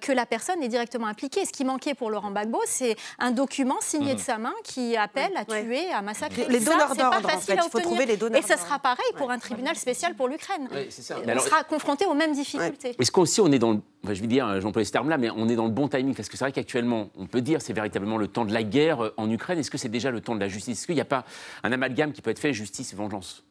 [0.01, 1.45] que la personne est directement impliquée.
[1.45, 5.37] Ce qui manquait pour Laurent Gbagbo, c'est un document signé de sa main qui appelle
[5.37, 6.47] à tuer, à massacrer.
[6.49, 7.55] Les donneurs d'ordre, en fait.
[7.55, 10.69] Il faut trouver les donneurs Et ça sera pareil pour un tribunal spécial pour l'Ukraine.
[10.71, 12.97] on sera confronté aux mêmes difficultés.
[12.99, 13.81] Est-ce qu'aussi on est dans le...
[14.15, 16.37] je vais dire, j'emploie ce terme-là, mais on est dans le bon timing Parce que
[16.37, 19.31] c'est vrai qu'actuellement, on peut dire c'est véritablement le temps de la guerre euh, en
[19.31, 19.59] Ukraine.
[19.59, 20.79] Est-ce que c'est déjà le temps de la justice?
[20.79, 21.25] Est-ce qu'il n'y a pas
[21.63, 23.45] un amalgame qui peut être fait justice-vengeance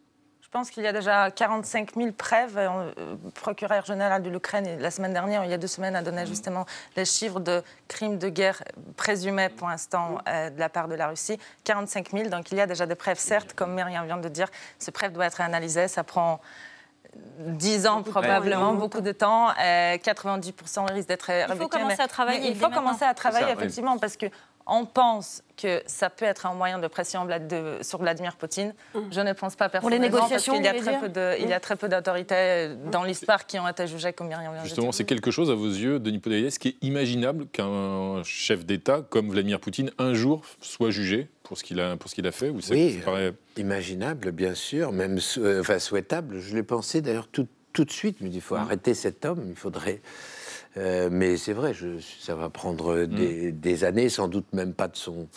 [0.48, 2.56] je pense qu'il y a déjà 45 000 preuves.
[2.56, 6.02] Le euh, procureur général de l'Ukraine, la semaine dernière, il y a deux semaines, a
[6.02, 6.28] donné mhm.
[6.28, 8.64] justement les chiffres de crimes de guerre
[8.96, 11.38] présumés pour l'instant euh, de la part de la Russie.
[11.66, 12.30] 45 000.
[12.30, 14.48] Donc il y a déjà des preuves, certes, comme Myriam vient de dire.
[14.80, 15.90] Ces preuves doivent être analysées.
[15.90, 16.40] Ça prend
[17.40, 19.50] 10 ans probablement, beaucoup de temps.
[19.52, 22.50] 90% risque d'être Il faut commencer à travailler.
[22.50, 24.28] il faut commencer à travailler, effectivement, parce que
[24.68, 27.28] on pense que ça peut être un moyen de pression
[27.82, 28.74] sur Vladimir Poutine.
[28.94, 29.00] Mmh.
[29.12, 29.82] Je ne pense pas personnellement.
[29.82, 31.62] Pour les négociations, parce qu'il y a très peu de, il y a mmh.
[31.62, 35.50] très peu d'autorités dans l'histoire qui ont été jugées comme Myriam Justement, c'est quelque chose
[35.50, 40.14] à vos yeux, Denis Podalides, qui est imaginable qu'un chef d'État comme Vladimir Poutine un
[40.14, 43.00] jour soit jugé pour ce qu'il a, pour ce qu'il a fait ou Oui,
[43.56, 46.40] imaginable, bien sûr, même euh, enfin, souhaitable.
[46.40, 48.18] Je l'ai pensé d'ailleurs tout, tout, de suite.
[48.20, 48.60] Je me dis, il faut mmh.
[48.60, 50.02] arrêter cet homme, il faudrait
[50.78, 53.60] euh, mais c'est vrai, je, ça va prendre des, mm.
[53.60, 55.28] des, années, sans doute même pas de son,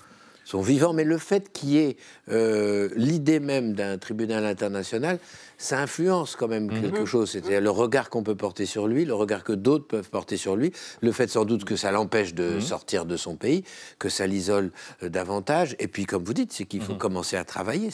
[0.45, 0.93] son vivant.
[0.93, 1.97] Mais le fait qu'il y ait
[2.31, 5.19] euh, l'idée même d'un tribunal international,
[5.61, 7.07] ça influence quand même quelque mhm.
[7.07, 7.31] chose.
[7.31, 10.57] C'est-à-dire le regard qu'on peut porter sur lui, le regard que d'autres peuvent porter sur
[10.57, 12.61] lui, le fait sans doute que ça l'empêche de mhm.
[12.63, 13.63] sortir de son pays,
[13.99, 15.77] que ça l'isole euh, davantage.
[15.79, 16.99] Et puis, comme vous dites, c'est qu'il faut mhm.
[16.99, 17.91] commencer à travailler.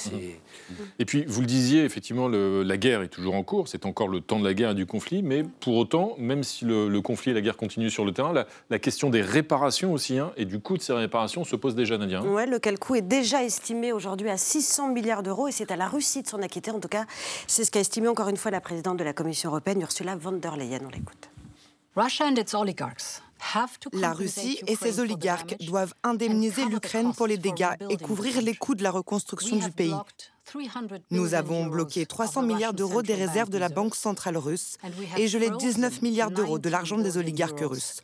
[1.00, 3.66] Et puis, vous le disiez, effectivement, la guerre est toujours en cours.
[3.66, 5.24] C'est encore le temps de la guerre et du conflit.
[5.24, 8.33] Mais pour autant, même si le, conflit et la guerre continuent sur le terrain,
[8.70, 11.98] la, question des réparations aussi, hein, et du coût de ces réparations se pose déjà,
[11.98, 12.20] Nadia.
[12.20, 12.26] Hein.
[12.29, 15.48] Oui, lequel coût est déjà estimé aujourd'hui à 600 milliards d'euros.
[15.48, 16.70] Et c'est à la Russie de s'en acquitter.
[16.70, 17.07] En tout cas,
[17.57, 20.33] c'est ce qu'a estimé encore une fois la présidente de la Commission européenne, Ursula von
[20.33, 20.81] der Leyen.
[20.85, 21.31] On l'écoute.
[23.95, 28.75] La Russie et ses oligarques doivent indemniser l'Ukraine pour les dégâts et couvrir les coûts
[28.75, 29.95] de la reconstruction du pays.
[31.11, 34.77] Nous avons bloqué 300 milliards d'euros des réserves de la Banque centrale russe
[35.16, 38.03] et gelé 19 milliards d'euros de l'argent des oligarques russes.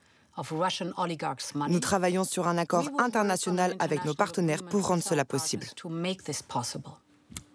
[1.69, 5.67] Nous travaillons sur un accord international avec nos partenaires pour rendre cela possible.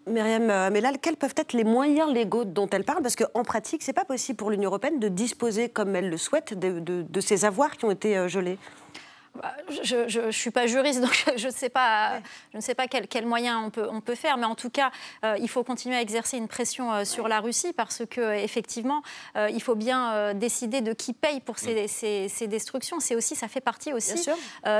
[0.08, 3.02] Myriam euh, Mellal, quels peuvent être les moyens légaux dont elle parle?
[3.02, 6.18] Parce qu'en pratique, ce n'est pas possible pour l'Union européenne de disposer, comme elle le
[6.18, 8.58] souhaite, de, ces avoirs qui ont été euh, gelés.
[9.42, 12.20] Bah, je ne suis pas juriste, donc je ne sais pas,
[12.52, 14.70] je ne sais pas quels quel moyens on peut, on peut faire, mais en tout
[14.70, 14.92] cas,
[15.24, 19.02] euh, il faut continuer à exercer une pression euh, sur la Russie parce que effectivement,
[19.36, 23.00] euh, il faut bien décider de qui paye pour ces, ces, ces destructions.
[23.00, 24.26] C'est aussi, ça fait partie aussi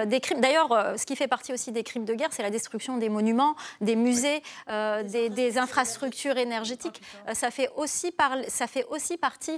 [0.06, 0.42] des crimes.
[0.42, 3.56] D'ailleurs, ce qui fait partie aussi des crimes de guerre, c'est la destruction des monuments,
[3.82, 7.02] des musées, des, des, infrastructures énergétiques.
[7.34, 9.58] ça fait aussi par, ça fait aussi partie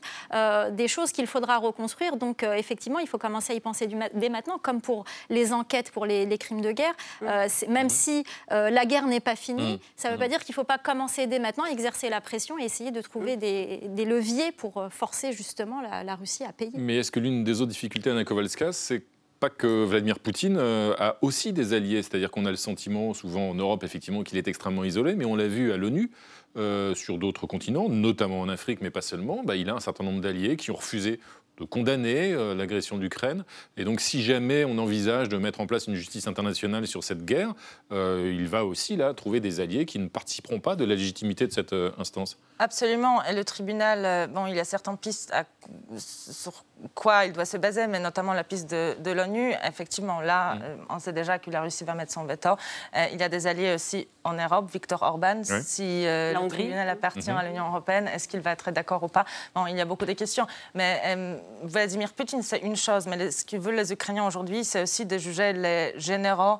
[0.72, 2.18] des choses qu'il faudra reconstruire.
[2.18, 4.88] Donc effectivement, il faut commencer à y penser du, dès maintenant, comme pour
[5.30, 6.93] les enquêtes pour les, crimes de guerre.
[7.23, 7.89] Euh, même mmh.
[7.89, 9.80] si euh, la guerre n'est pas finie, mmh.
[9.95, 12.58] ça ne veut pas dire qu'il ne faut pas commencer dès maintenant exercer la pression
[12.60, 16.71] et essayer de trouver des, leviers pour euh, forcer justement la, Russie à payer.
[16.75, 19.04] Mais est-ce que l'une des autres difficultés à Nakovalska, c'est
[19.39, 23.56] pas que Vladimir Poutine a aussi des alliés, c'est-à-dire qu'on a le sentiment souvent en
[23.56, 26.12] Europe effectivement qu'il est extrêmement isolé, mais on l'a vu à l'ONU.
[26.58, 30.04] Euh, sur d'autres continents, notamment en Afrique, mais pas seulement, bah, il a un certain
[30.04, 31.19] nombre d'alliés qui ont refusé
[31.60, 33.43] de condamner euh, l'agression d'Ukraine.
[33.78, 37.26] Et donc, si jamais on envisage de mettre en place une justice internationale sur cette
[37.26, 37.54] guerre,
[37.91, 41.48] euh, il va aussi là trouver des alliés qui ne participeront pas de la légitimité
[41.48, 42.38] de cette euh, instance.
[42.60, 43.24] Absolument.
[43.26, 45.34] Et le tribunal, bon, il a certaines pistes
[45.98, 46.63] sur
[46.96, 49.54] quoi il doit se baser, mais notamment la piste de, l'ONU.
[49.63, 50.62] Effectivement, là, mm.
[50.89, 52.50] on sait déjà que la Russie va mettre son veto.
[53.12, 54.70] il y a des alliés aussi en Europe.
[54.72, 57.38] Victor Orban, si le tribunal appartient mm-hmm.
[57.38, 59.26] à l'Union européenne, est-ce qu'il va être d'accord ou pas?
[59.56, 60.48] Bon, il y a beaucoup de questions.
[60.76, 65.06] Mais Vladimir Poutine, c'est une chose, mais ce que veulent les Ukrainiens aujourd'hui, c'est aussi
[65.06, 66.60] de juger les généraux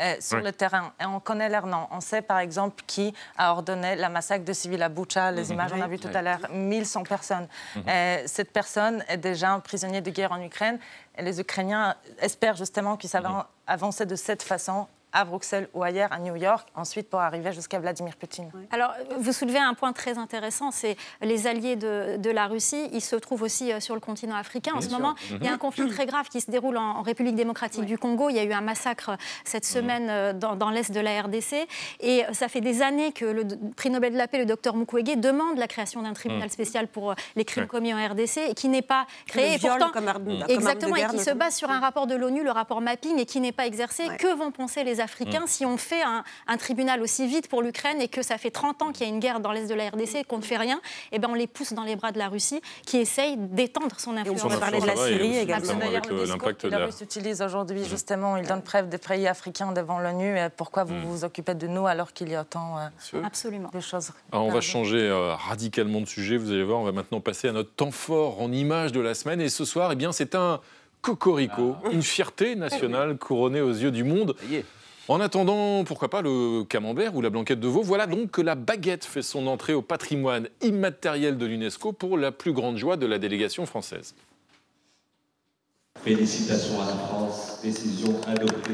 [0.00, 0.92] euh, sur le terrain.
[1.00, 1.86] Et on connaît leur nom.
[1.90, 5.30] On sait par exemple qui a ordonné la massacre de civils à Bucha.
[5.30, 5.52] Les mhm.
[5.52, 7.48] images, on a vu tout à l'heure, 1100 personnes.
[7.76, 7.82] Mhm.
[7.88, 10.78] Euh, cette personne est déjà un prisonnier de guerre en Ukraine.
[11.18, 13.44] Et les Ukrainiens espèrent justement que ça va mhm.
[13.66, 17.78] avancer de cette façon à Bruxelles ou ailleurs, à New York, ensuite pour arriver jusqu'à
[17.78, 18.50] Vladimir Poutine.
[18.70, 23.00] Alors, vous soulevez un point très intéressant, c'est les alliés de, de, la Russie, ils
[23.00, 24.72] se trouvent aussi euh, sur le continent africain.
[24.74, 25.58] en ce moment, il y a un mhm.
[25.58, 28.28] conflit très grave qui se déroule en, République démocratique du Congo.
[28.28, 29.70] Il y a eu un massacre cette mhm.
[29.70, 31.66] semaine euh, dans, dans l'est de la RDC.
[32.00, 33.44] Et ça fait des années que le
[33.74, 36.50] prix Nobel de la paix, le docteur Mukwege, demande la création d'un tribunal mhm.
[36.50, 39.54] spécial pour euh, les crimes commis en RDC et qui n'est pas créé.
[39.54, 40.08] Et pourtant, comme
[40.48, 43.40] exactement, et qui se base sur un rapport de l'ONU, le rapport Mapping, et qui
[43.40, 44.04] n'est pas exercé.
[44.18, 45.48] Que vont penser les Africains mm.
[45.48, 48.92] si on fait un, tribunal aussi vite pour l'Ukraine et que ça fait 30 ans
[48.92, 50.80] qu'il y a une guerre dans l'est de la RDC et qu'on ne fait rien,
[51.12, 54.16] eh ben on les pousse dans les bras de la Russie qui essaye d'étendre son
[54.16, 54.44] influence.
[54.44, 55.74] on peut parler de la Syrie également.
[55.74, 59.72] D'ailleurs, le discours que la Russie utilise aujourd'hui, justement, il donne preuve des pays africains
[59.72, 60.36] devant l'ONU.
[60.56, 61.04] Pourquoi vous mm.
[61.04, 63.70] vous occupez de nous alors qu'il y a autant euh, Absolument.
[63.72, 66.36] de choses alors, On va changer euh, radicalement de sujet.
[66.36, 69.14] Vous allez voir, on va maintenant passer à notre temps fort en image de la
[69.14, 69.40] semaine.
[69.40, 70.60] Et ce soir, eh bien, c'est un
[71.02, 71.88] Cocorico, ah.
[71.92, 74.36] une fierté nationale couronnée aux yeux du monde.
[75.10, 78.54] En attendant, pourquoi pas le camembert ou la blanquette de veau Voilà donc que la
[78.54, 83.06] baguette fait son entrée au patrimoine immatériel de l'UNESCO pour la plus grande joie de
[83.06, 84.14] la délégation française.
[86.04, 88.70] Félicitations à la France, décision adoptée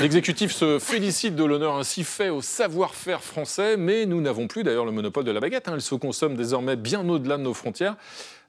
[0.00, 4.84] L'exécutif se félicite de l'honneur ainsi fait au savoir-faire français, mais nous n'avons plus d'ailleurs
[4.84, 5.66] le monopole de la baguette.
[5.66, 5.72] Hein.
[5.74, 7.96] Elle se consomme désormais bien au-delà de nos frontières.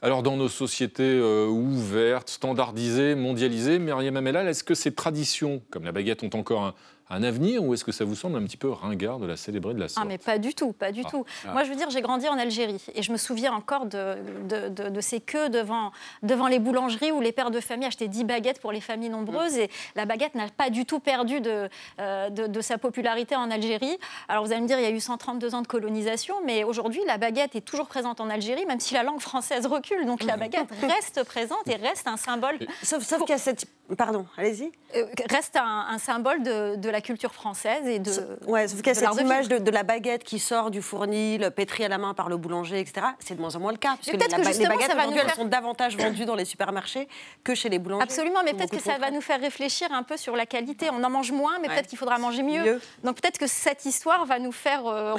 [0.03, 5.85] Alors dans nos sociétés euh, ouvertes, standardisées, mondialisées, Myriam Amelal, est-ce que ces traditions, comme
[5.85, 6.75] la baguette, ont encore un,
[7.09, 9.73] un avenir ou est-ce que ça vous semble un petit peu ringard de la célébrer
[9.73, 11.09] de la sorte Ah mais pas du tout, pas du ah.
[11.09, 11.25] tout.
[11.47, 11.53] Ah.
[11.53, 14.17] Moi je veux dire, j'ai grandi en Algérie et je me souviens encore de,
[14.47, 15.91] de, ces queues devant,
[16.23, 19.57] devant les boulangeries où les pères de famille achetaient 10 baguettes pour les familles nombreuses
[19.57, 23.97] et la baguette n'a pas du tout perdu euh, de, de, sa popularité en Algérie.
[24.27, 27.01] Alors vous allez me dire, il y a eu 132 ans de colonisation, mais aujourd'hui
[27.07, 30.05] la baguette est toujours présente en Algérie, même si la langue française recule.
[30.05, 32.59] Donc la baguette reste présente et reste un symbole.
[32.83, 33.65] Sauf, sauf qu'il y a cette...
[33.97, 34.71] Pardon, allez-y.
[34.95, 38.11] Euh, reste un, un symbole de, la culture française et de.
[38.47, 41.85] Ouais, sauf qu'il y a cette image de, la baguette qui sort du fournil, pétrie
[41.85, 43.07] à la main par le boulanger, etc.
[43.19, 43.95] C'est de moins en moins le cas.
[43.95, 47.07] Parce que, les baguettes aujourd'hui, elles sont davantage vendues dans les supermarchés
[47.43, 48.03] que chez les boulangers.
[48.03, 50.87] Absolument, mais peut-être que ça va nous faire réfléchir un peu sur la qualité.
[50.91, 52.79] On en mange moins, mais peut-être qu'il faudra manger mieux.
[53.03, 55.15] Donc peut-être que cette histoire va nous faire euh,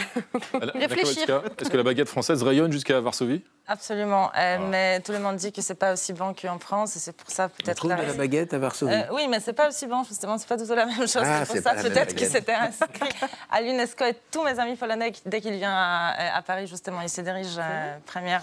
[0.75, 1.43] réfléchir.
[1.59, 3.43] Est-ce que la baguette française rayonne jusqu'à Varsovie?
[3.71, 4.59] Absolument, euh, ah.
[4.69, 7.31] mais tout le monde dit que c'est pas aussi bon qu'en France et c'est pour
[7.31, 7.85] ça peut-être.
[7.85, 8.05] On trouve la...
[8.05, 8.93] la baguette à Varsovie.
[8.93, 11.23] Euh, oui, mais c'est pas aussi bon justement, c'est pas du tout la même chose.
[11.25, 13.11] Ah, c'est pour ça peut-être que c'était inscrit
[13.51, 17.21] à l'UNESCO et tous mes amis polonais dès qu'il vient à, Paris justement, il se
[17.21, 18.43] dirige euh, première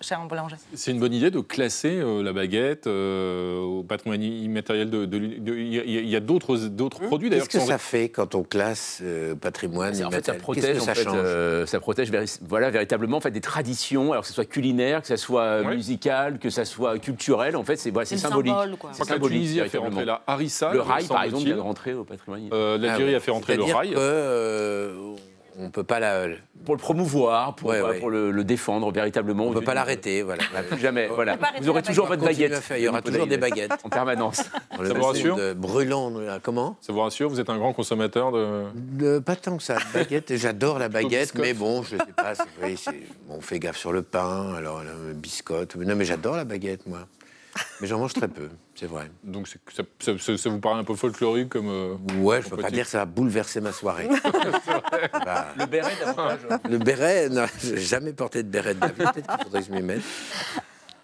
[0.00, 0.56] chez un boulanger.
[0.74, 5.06] C'est une bonne idée de classer la baguette au patrimoine immatériel de.
[5.14, 7.06] Il y a d'autres d'autres mmh.
[7.08, 7.48] produits d'ailleurs.
[7.48, 9.02] Qu'est-ce que ça fait quand on classe
[9.42, 13.42] patrimoine immatériel en fait, ça protège, ça, fait, ça protège voilà véritablement en fait des
[13.42, 17.56] traditions, alors que ce soit culinaire, que ça soit musical, que ça soit culturel.
[17.56, 18.54] En fait, c'est voilà, symbolique.
[18.92, 19.32] C'est symbolique.
[19.32, 20.72] La Tunisie a fait rentrer la harissa.
[20.72, 22.48] Le rail, par exemple, vient de rentrer au patrimoine.
[22.52, 23.90] Euh, L'Algérie ah, a fait rentrer le rail.
[23.90, 25.14] Que, euh,
[25.58, 26.26] on peut pas la
[26.64, 29.46] pour le promouvoir, pour, pour le, défendre véritablement.
[29.46, 30.42] On ne peut pas l'arrêter, voilà.
[30.68, 31.38] Plus jamais, voilà.
[31.60, 32.62] Vous aurez toujours votre baguette.
[32.70, 34.36] Il y aura toujours des baguettes en permanence.
[34.84, 36.12] Ça vous rassure Brûlant,
[36.42, 38.64] comment Ça vous rassure Vous êtes un grand consommateur de.
[38.74, 40.36] de pas tant que ça, de baguette.
[40.36, 42.32] J'adore la baguette, mais bon, je sais pas.
[43.28, 44.82] on fait gaffe sur le pain, alors
[45.14, 45.76] biscotte.
[45.76, 47.06] Non, mais j'adore la baguette, moi.
[47.80, 49.10] Mais j'en mange très peu, c'est vrai.
[49.22, 51.68] Donc ça, ça, vous paraît un peu folklorique comme.
[51.68, 54.08] Euh, ouais, je ne peux pas dire que ça va bouleverser ma soirée.
[55.24, 56.40] bah, le béret davantage.
[56.68, 59.66] Le béret, non, j'ai jamais porté de béret de ma vie, peut-être qu'il faudrait que
[59.66, 60.02] je m'y mette.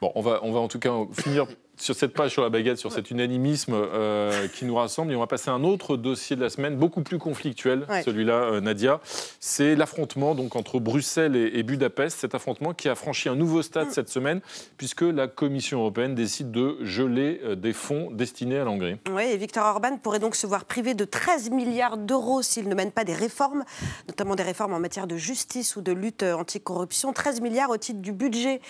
[0.00, 1.46] Bon, on va, on va en tout cas finir
[1.80, 5.12] sur cette page sur la baguette, sur cet unanimisme euh, qui nous rassemble.
[5.12, 8.34] Et on va passer à un autre dossier de la semaine, beaucoup plus conflictuel, celui-là,
[8.34, 9.00] euh, Nadia.
[9.40, 12.18] C'est l'affrontement donc entre Bruxelles et, Budapest.
[12.18, 13.92] Cet affrontement qui a franchi un nouveau stade mm.
[13.92, 14.40] cette semaine,
[14.76, 18.96] puisque la Commission européenne décide de geler euh, des fonds destinés à l'Hongrie.
[19.10, 22.74] Oui, et Viktor Orban pourrait donc se voir privé de 13 milliards d'euros s'il ne
[22.74, 23.64] mène pas des réformes,
[24.08, 27.12] notamment des réformes en matière de justice ou de lutte anticorruption.
[27.12, 28.60] 13 milliards au titre du budget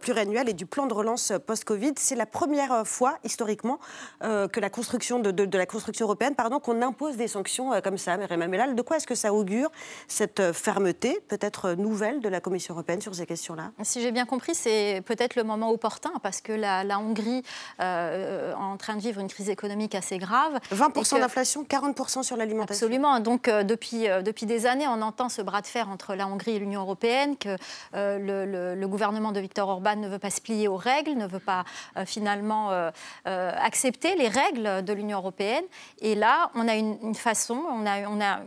[0.00, 1.92] pluriannuel et du plan de relance post-Covid.
[1.96, 2.41] C'est la première
[2.84, 3.78] fois historiquement
[4.22, 7.98] euh, que la construction de, la construction européenne, pardon, qu'on impose des sanctions euh, comme
[7.98, 8.74] ça, Mellal.
[8.74, 9.70] De quoi est-ce que ça augure
[10.08, 13.70] cette euh, fermeté, peut-être nouvelle, de la Commission européenne sur ces questions-là?
[13.82, 17.42] Si j'ai bien compris, c'est peut-être le moment opportun parce que la, Hongrie
[17.78, 20.58] est en train de vivre une crise économique assez grave.
[20.72, 22.86] 20% d'inflation, 40% sur l'alimentation.
[22.86, 23.20] Absolument.
[23.20, 26.58] Donc depuis, depuis des années, on entend ce bras de fer entre la Hongrie et
[26.58, 27.56] l'Union européenne, que
[27.94, 31.40] le, le, gouvernement de Viktor Orban ne veut pas se plier aux règles, ne veut
[31.40, 31.64] pas
[32.04, 32.90] finalement finalement euh,
[33.26, 35.64] euh, accepter les règles de l'Union européenne.
[36.00, 38.40] Et là, on a une, façon, on a, on a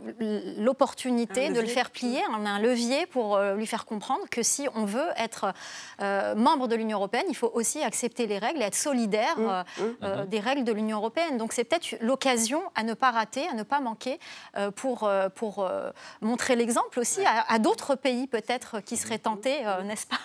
[0.58, 4.42] l'opportunité de le faire plier, on a un levier pour euh, lui faire comprendre que
[4.42, 5.52] si on veut être
[6.36, 9.84] membre de l'Union européenne, il faut aussi accepter les règles et être solidaire mmh, mmh.
[9.84, 10.26] Mmh.
[10.26, 11.38] des règles de l'Union européenne.
[11.38, 14.18] Donc c'est peut-être l'occasion à ne pas rater, à ne pas manquer
[14.74, 15.68] pour, pour
[16.20, 20.16] montrer l'exemple aussi à, d'autres pays peut-être qui seraient tentés, n'est-ce pas,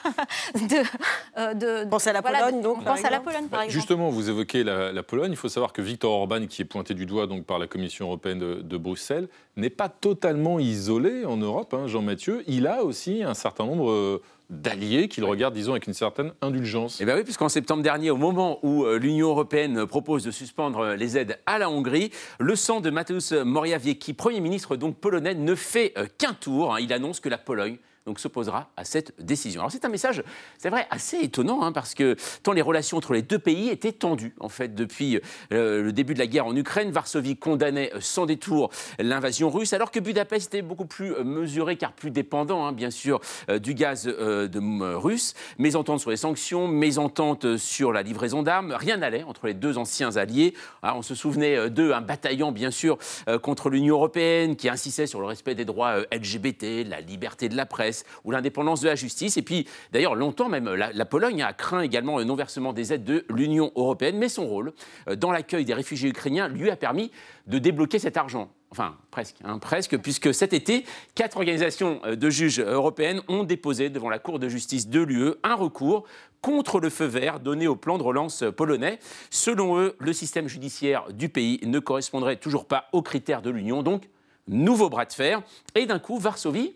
[0.55, 2.83] de, de, Pense à la Pologne, donc.
[2.83, 3.40] Pense à la Pologne.
[3.49, 5.31] Bah, justement, vous évoquez la, Pologne.
[5.31, 8.07] Il faut savoir que Viktor Orban, qui est pointé du doigt donc, par la Commission
[8.07, 9.27] européenne de, Bruxelles,
[9.57, 12.43] n'est pas totalement isolé en Europe, hein, Jean-Mathieu.
[12.47, 16.99] Il a aussi un certain nombre euh, d'alliés qu'il regarde, disons, avec une certaine indulgence.
[17.01, 20.79] Eh bien oui, puisqu'en septembre dernier, au moment où euh, l'Union européenne propose de suspendre
[20.79, 25.35] euh, les aides à la Hongrie, le sang de Mateusz Morawiecki, Premier ministre donc polonais,
[25.35, 26.75] ne fait qu'un tour.
[26.75, 26.79] Hein.
[26.79, 29.61] Il annonce que la Pologne donc s'opposera à cette décision.
[29.61, 30.23] Alors c'est un message,
[30.57, 33.91] c'est vrai, assez étonnant, hein, parce que tant les relations entre les deux pays étaient
[33.91, 35.19] tendues, en fait, depuis
[35.53, 36.91] euh, le début de la guerre en Ukraine.
[36.91, 41.77] Varsovie condamnait euh, sans détour l'invasion russe, alors que Budapest était beaucoup plus euh, mesuré,
[41.77, 43.19] car plus dépendant, hein, bien sûr,
[43.61, 45.33] du gaz russe.
[45.57, 50.17] Mésentente sur les sanctions, mésentente sur la livraison d'armes, rien n'allait entre les deux anciens
[50.17, 50.53] alliés.
[50.81, 52.97] Ah, on se souvenait d'eux, un bataillon, bien sûr,
[53.41, 57.65] contre l'Union européenne, qui insistait sur le respect des droits LGBT, la liberté de la
[57.65, 57.90] presse,
[58.23, 59.37] ou l'indépendance de la justice.
[59.37, 63.25] Et puis, d'ailleurs, longtemps même, la, Pologne a craint également le non-versement des aides de
[63.29, 64.73] l'Union européenne, mais son rôle
[65.07, 67.11] euh, dans l'accueil des réfugiés ukrainiens lui a permis
[67.47, 68.51] de débloquer cet argent.
[68.71, 73.89] Enfin, presque, hein, presque, puisque cet été, quatre organisations euh, de juges européennes ont déposé
[73.89, 76.05] devant la Cour de justice de l'UE un recours
[76.41, 78.99] contre le feu vert donné au plan de relance polonais.
[79.29, 83.83] Selon eux, le système judiciaire du pays ne correspondrait toujours pas aux critères de l'Union,
[83.83, 84.09] donc
[84.47, 85.41] nouveau bras de fer.
[85.75, 86.75] Et d'un coup, Varsovie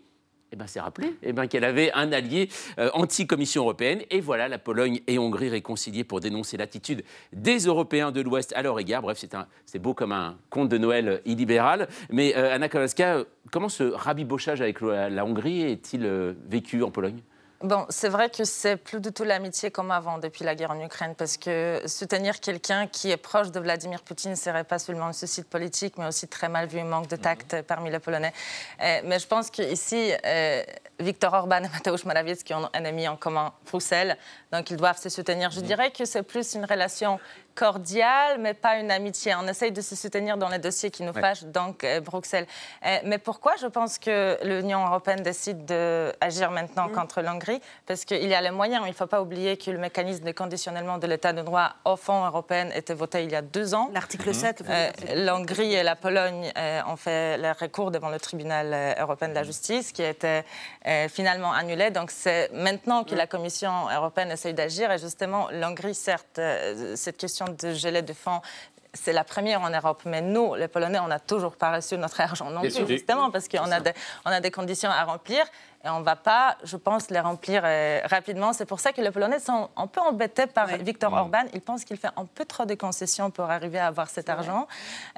[0.52, 4.02] eh ben, c'est rappelé eh ben, qu'elle avait un allié euh, anti-Commission européenne.
[4.10, 8.62] Et voilà, la Pologne et Hongrie réconciliées pour dénoncer l'attitude des Européens de l'Ouest à
[8.62, 9.02] leur égard.
[9.02, 9.24] Bref,
[9.64, 11.88] c'est beau comme un conte de Noël illibéral.
[12.10, 17.20] Mais euh, Anna Kowalska, comment ce rabibochage avec la Hongrie est-il euh, vécu en Pologne?
[17.62, 20.80] Bon, c'est vrai que c'est plus du tout l'amitié comme avant depuis la guerre en
[20.80, 25.06] Ukraine, parce que soutenir quelqu'un qui est proche de Vladimir Poutine ne serait pas seulement
[25.06, 27.62] un souci politique, mais aussi très mal vu, un manque de tact mhm.
[27.62, 28.34] parmi les Polonais.
[28.82, 30.62] Euh, mais je pense qu'ici, euh,
[31.00, 34.18] Viktor Orban et Mateusz Morawiecki ont un ami en commun, Bruxelles,
[34.52, 35.50] donc ils doivent se soutenir.
[35.50, 35.66] Je mhm.
[35.66, 37.18] dirais que c'est plus une relation
[37.56, 39.34] cordiale, mais pas une amitié.
[39.34, 42.46] On essaye de se soutenir dans les dossiers qui nous fâchent, donc euh, Bruxelles.
[42.84, 46.92] Euh, mais pourquoi je pense que l'Union européenne décide d'agir maintenant mm.
[46.92, 47.60] contre l'Hongrie?
[47.86, 48.82] Parce qu'il y a les moyens.
[48.84, 51.96] Il ne faut pas oublier que le mécanisme de conditionnement de l'état de droit au
[51.96, 53.88] fond européen était voté il y a deux ans.
[53.92, 54.60] L'article 7.
[54.60, 54.64] Mm.
[54.68, 54.90] Euh,
[55.24, 56.52] L'Hongrie et la Pologne
[56.86, 60.42] ont fait leur recours devant le tribunal européen de la justice, qui a été
[61.08, 61.90] finalement annulé.
[61.90, 63.18] Donc c'est maintenant que mm.
[63.18, 64.92] la Commission européenne essaye d'agir.
[64.92, 66.38] Et justement, l'Hongrie, certes,
[66.94, 68.40] cette question de gelée de fonds
[68.96, 70.02] c'est la première en Europe.
[70.06, 73.46] Mais nous, les Polonais, on n'a toujours pas reçu notre argent non plus, justement, parce
[73.46, 73.80] qu'on a,
[74.24, 75.44] on a des conditions à remplir
[75.86, 78.52] et on ne va pas, je pense, les remplir euh, rapidement.
[78.52, 81.44] C'est pour ça que les Polonais sont un peu embêtés par Viktor Orban.
[81.54, 84.66] Ils pensent qu'il fait un peu trop de concessions pour arriver à avoir cet argent.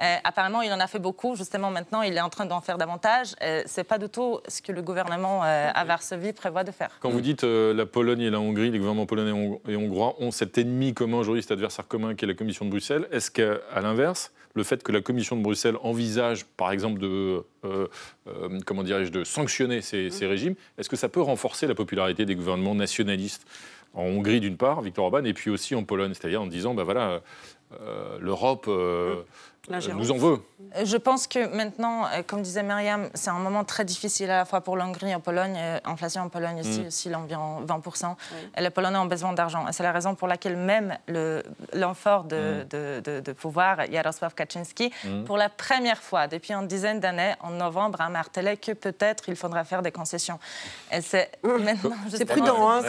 [0.01, 1.35] Euh, apparemment, il en a fait beaucoup.
[1.35, 3.35] Justement, maintenant, il est en train d'en faire davantage.
[3.41, 6.91] Euh, Ce n'est pas du tout ce que le gouvernement à Varsovie prévoit de faire.
[6.99, 10.57] Quand vous dites la Pologne et la Hongrie, les gouvernements polonais et hongrois ont cet
[10.57, 14.31] ennemi commun aujourd'hui, cet adversaire commun qui est la Commission de Bruxelles, est-ce qu'à l'inverse,
[14.55, 17.87] le fait que la Commission de Bruxelles envisage, par exemple, de, euh,
[18.27, 22.35] euh, comment dirais-je, de sanctionner ces, régimes, est-ce que ça peut renforcer la popularité des
[22.35, 23.45] gouvernements nationalistes
[23.93, 26.83] en Hongrie d'une part, Victor Orban, et puis aussi en Pologne, c'est-à-dire en disant, ben
[26.83, 27.21] voilà,
[28.19, 28.69] l'Europe
[29.69, 30.41] nous en veut.
[30.83, 34.45] Je pense que maintenant, euh, comme disait Myriam, c'est un moment très difficile à la
[34.45, 36.87] fois pour l'Hongrie en Pologne, l'inflation en Pologne aussi, mm.
[36.87, 38.15] aussi l'environ 20%.
[38.57, 39.67] Et les Polonais ont besoin d'argent.
[39.67, 40.97] Et c'est la raison pour laquelle même
[41.73, 43.01] l'enfort de, mm.
[43.01, 45.23] de, de, pouvoir, Jarosław Kaczynski, mm.
[45.23, 49.35] pour la première fois depuis une dizaine d'années, en novembre, a martelé que peut-être il
[49.35, 50.39] faudra faire des concessions.
[50.91, 52.81] Et c'est maintenant, c'est prudent, hein,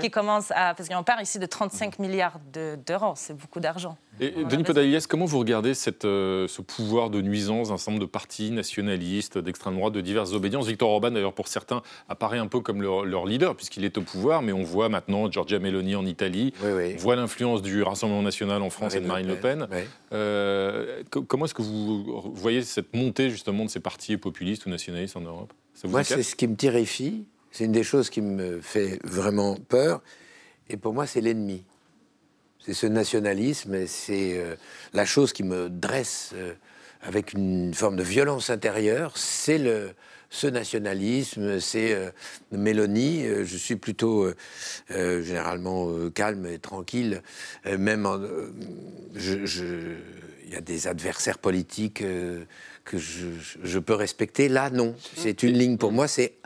[0.00, 0.74] qui commence à...
[0.74, 3.96] Parce qu'on parle ici de 35 milliards d'euros, c'est beaucoup d'argent.
[4.20, 8.06] Et, Denis Podalides, comment vous regardez cette, euh, ce pouvoir de nuisance d'un certain nombre
[8.06, 10.66] de partis nationalistes, d'extrême droite, de diverses obédiences?
[10.66, 14.42] Victor Orban, d'ailleurs, pour certains, apparaît un peu comme leur, leader, puisqu'il est au pouvoir,
[14.42, 18.70] mais on voit maintenant Giorgia Meloni en Italie, on voit l'influence du Rassemblement national en
[18.70, 19.68] France et de Marine Le Pen.
[20.12, 25.16] Euh, comment est-ce que vous voyez cette montée, justement, de ces partis populistes ou nationalistes
[25.16, 25.52] en Europe?
[25.84, 27.24] Moi, c'est ce qui me terrifie.
[27.50, 30.02] C'est une des choses qui me fait vraiment peur.
[30.68, 31.64] Et pour moi, c'est l'ennemi
[32.68, 34.54] c'est ce nationalisme, c'est euh,
[34.92, 36.52] la chose qui me dresse euh,
[37.00, 39.92] avec une forme de violence intérieure, c'est le,
[40.28, 42.10] ce nationalisme, c'est euh,
[42.52, 43.24] Mélanie.
[43.24, 44.30] je suis plutôt
[44.90, 47.22] généralement calme et tranquille,
[47.64, 48.06] même
[49.14, 52.04] il y a des adversaires politiques
[52.84, 53.28] que je,
[53.62, 54.48] je, peux respecter.
[54.48, 54.94] Là, non.
[55.16, 56.37] C'est une ligne pour moi, c'est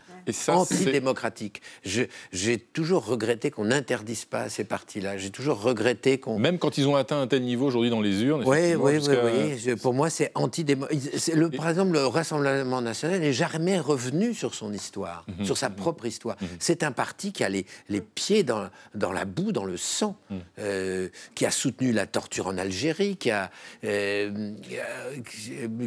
[0.48, 1.62] antidémocratique.
[1.84, 5.18] J'ai toujours regretté qu'on n'interdise pas ces partis-là.
[5.18, 6.38] J'ai toujours regretté qu'on.
[6.38, 8.42] Même quand ils ont atteint un tel niveau aujourd'hui dans les urnes.
[8.46, 9.76] Oui, oui, oui, oui.
[9.76, 11.56] Pour moi, c'est antidémocratique.
[11.56, 15.44] Par exemple, le Rassemblement national n'est jamais revenu sur son histoire, mhm.
[15.44, 15.76] sur sa mhm.
[15.76, 16.36] propre histoire.
[16.40, 16.48] Mhm.
[16.58, 20.16] C'est un parti qui a les, les pieds dans, dans, la boue, dans le sang,
[20.58, 23.50] euh, qui a soutenu la torture en Algérie, qui a.
[23.84, 24.52] Euh,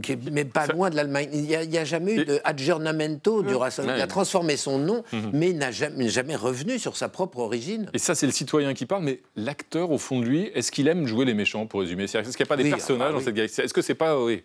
[0.01, 1.29] qui, mais pas loin de l'Allemagne.
[1.33, 3.95] Il n'y a, jamais eu de aggiornamento du Rassemblement
[4.25, 5.29] transformé son nom, mhm.
[5.33, 7.91] mais n'a jamais, jamais, revenu sur sa propre origine.
[7.93, 10.87] Et ça, c'est le citoyen qui parle, mais l'acteur, au fond de lui, est-ce qu'il
[10.87, 12.05] aime jouer les méchants, pour résumer?
[12.05, 13.61] Est-ce qu'il n'y a pas des personnages ah bah dans cette galaxie?
[13.61, 14.19] Est-ce que c'est pas...
[14.19, 14.41] Oui.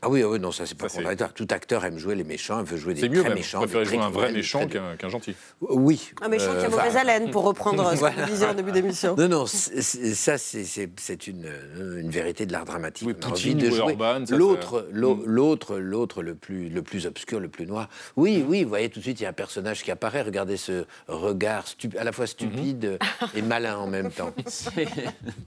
[0.00, 1.32] Ah oui, oui, non, ça c'est pas contradictoire.
[1.32, 3.60] Tout acteur aime jouer les méchants, il veut jouer des mieux, très méchants.
[3.66, 5.34] C'est mieux, jouer un vrai méchant qu'un gentil.
[5.60, 6.12] Oui.
[6.22, 9.16] Un méchant qui a euh, mauvaise haleine, pour reprendre ce que disait en début d'émission.
[9.16, 13.08] Non, non, ça c'est une, une, vérité de l'art dramatique.
[13.08, 13.96] Oui, Poutine de jouer
[14.30, 17.88] l'autre, l'autre, l'autre, le plus, le plus obscur, le plus noir.
[18.16, 20.22] Oui, oui, vous voyez tout de suite, il y a un personnage qui apparaît.
[20.22, 21.64] Regardez ce regard
[21.98, 23.28] à la fois stupide mhm.
[23.36, 24.32] et malin en même temps.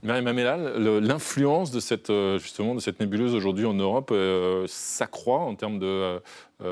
[0.02, 5.40] Marie Mamélal, l'influence de cette, euh, justement, de cette nébuleuse aujourd'hui en Europe, euh, s'accroît
[5.40, 6.20] en termes euh,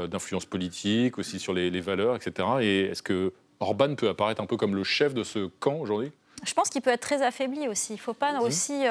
[0.07, 2.49] d'influence politique, aussi sur les, valeurs, etc.
[2.61, 6.13] Et est-ce que Orban peut apparaître un peu comme le chef de ce camp aujourd'hui?
[6.45, 7.93] Je pense qu'il peut être très affaibli aussi.
[7.93, 8.85] Il ne faut pas aussi.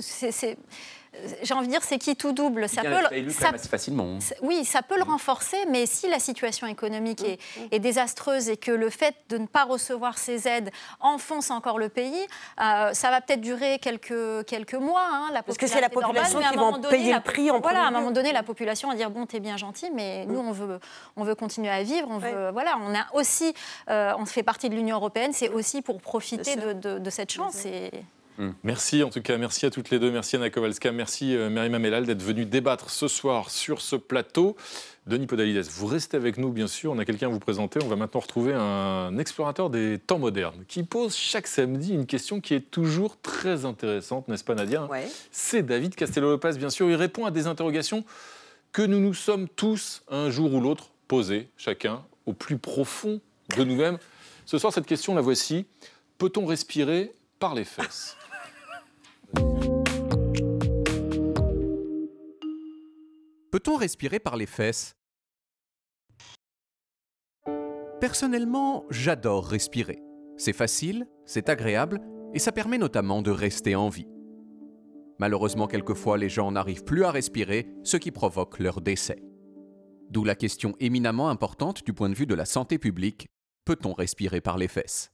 [0.00, 0.58] c'est
[1.42, 2.68] j'ai envie de dire, c'est qui tout double.
[2.68, 4.16] Ça peut, ça, facilement.
[4.16, 4.34] Hein.
[4.42, 7.38] Oui, ça peut le renforcer, mais si la situation économique est,
[7.72, 11.88] est, désastreuse et que le fait de ne pas recevoir ces aides enfonce encore le
[11.88, 12.26] pays,
[12.60, 15.04] euh, ça va peut-être durer quelques, quelques mois.
[15.10, 17.88] Hein, la Parce que c'est la population qui va payer le prix en Voilà, à
[17.88, 20.78] un moment donné, la population va dire bon, t'es bien gentil, mais nous, on veut,
[21.16, 22.08] on veut continuer à vivre.
[22.10, 23.52] On veut, voilà, on a aussi,
[23.88, 27.32] euh, on fait partie de l'Union européenne, c'est aussi pour profiter de, de, de, cette
[27.32, 27.64] chance.
[27.64, 27.90] Et...
[28.40, 28.52] Mm.
[28.62, 31.68] Merci en tout cas, merci à toutes les deux, merci Anna Kowalska, merci euh, Mary
[31.68, 34.56] Mamélal d'être venue débattre ce soir sur ce plateau.
[35.06, 37.88] Denis Podalides, vous restez avec nous bien sûr, on a quelqu'un à vous présenter, on
[37.88, 42.54] va maintenant retrouver un explorateur des temps modernes qui pose chaque samedi une question qui
[42.54, 44.88] est toujours très intéressante, n'est-ce pas Nadia?
[45.30, 48.06] C'est David Castello-Lopez bien sûr, il répond à des interrogations
[48.72, 53.20] que nous nous sommes tous un jour ou l'autre posées, chacun au plus profond
[53.58, 53.98] de nous-mêmes.
[54.46, 55.66] Ce soir cette question la voici,
[56.16, 58.16] peut-on respirer par les fesses?
[63.50, 64.94] Peut-on respirer par les fesses?
[68.00, 69.98] Personnellement, j'adore respirer.
[70.38, 72.00] C'est facile, c'est agréable,
[72.32, 74.08] et ça permet notamment de rester en vie.
[75.18, 79.22] Malheureusement, quelquefois, les gens n'arrivent plus à respirer, ce qui provoque leur décès.
[80.08, 83.28] D'où la question éminemment importante du point de vue de la santé publique,
[83.66, 85.12] peut-on respirer par les fesses?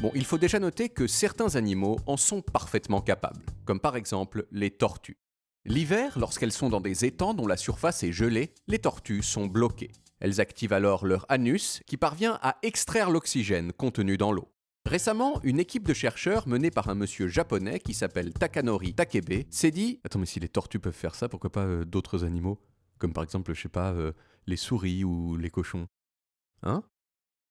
[0.00, 4.46] Bon, il faut déjà noter que certains animaux en sont parfaitement capables, comme par exemple
[4.52, 5.18] les tortues.
[5.64, 9.90] L'hiver, lorsqu'elles sont dans des étangs dont la surface est gelée, les tortues sont bloquées.
[10.20, 14.48] Elles activent alors leur anus qui parvient à extraire l'oxygène contenu dans l'eau.
[14.86, 19.70] Récemment, une équipe de chercheurs menée par un monsieur japonais qui s'appelle Takanori Takebe s'est
[19.70, 22.58] dit Attends, mais si les tortues peuvent faire ça, pourquoi pas euh, d'autres animaux?
[22.98, 24.12] Comme par exemple, je sais pas, euh,
[24.46, 25.86] les souris ou les cochons.
[26.62, 26.82] Hein?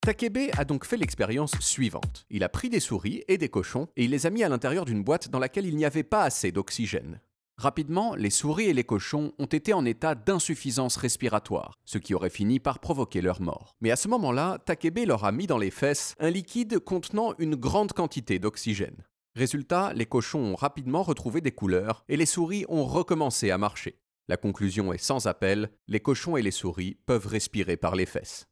[0.08, 2.26] Takebe a donc fait l'expérience suivante.
[2.30, 4.86] Il a pris des souris et des cochons et il les a mis à l'intérieur
[4.86, 7.20] d'une boîte dans laquelle il n'y avait pas assez d'oxygène.
[7.58, 12.30] Rapidement, les souris et les cochons ont été en état d'insuffisance respiratoire, ce qui aurait
[12.30, 13.76] fini par provoquer leur mort.
[13.82, 17.58] Mais à ce moment-là, Takebe leur a mis dans les fesses un liquide contenant une
[17.58, 19.03] grande quantité d'oxygène.
[19.36, 23.99] Résultat, les cochons ont rapidement retrouvé des couleurs et les souris ont recommencé à marcher.
[24.30, 28.47] La conclusion est sans appel, les cochons et les souris peuvent respirer par les fesses.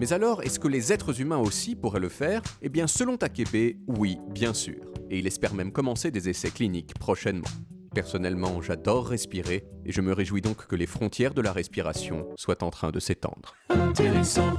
[0.00, 2.42] Mais alors, est-ce que les êtres humains aussi pourraient le faire?
[2.62, 4.80] Eh bien, selon Takebe, oui, bien sûr.
[5.10, 7.48] Et il espère même commencer des essais cliniques prochainement.
[7.94, 12.62] Personnellement, j'adore respirer et je me réjouis donc que les frontières de la respiration soient
[12.62, 13.56] en train de s'étendre.
[13.70, 14.54] Intéressant.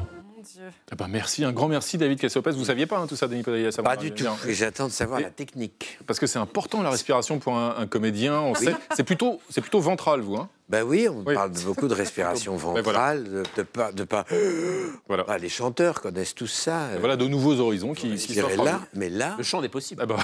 [0.91, 2.47] Ah bah merci, un grand merci David Cassiopes.
[2.49, 5.19] Vous ne saviez pas hein, tout ça, Denis Podalides Pas du tout, j'attends de savoir
[5.19, 5.99] la technique.
[6.07, 8.75] Parce que c'est important la respiration pour un, comédien, on sait.
[8.95, 10.37] C'est plutôt, plutôt ventral, vous.
[10.37, 14.25] Hein ben oui, on parle beaucoup de respiration ventrale, de, de, pas, de pas.
[15.07, 15.25] Voilà.
[15.27, 16.89] Ah, les chanteurs connaissent tout ça.
[16.99, 20.01] voilà de nouveaux horizons qui, qui là, mais là, le chant est possible.
[20.03, 20.17] Ah bah,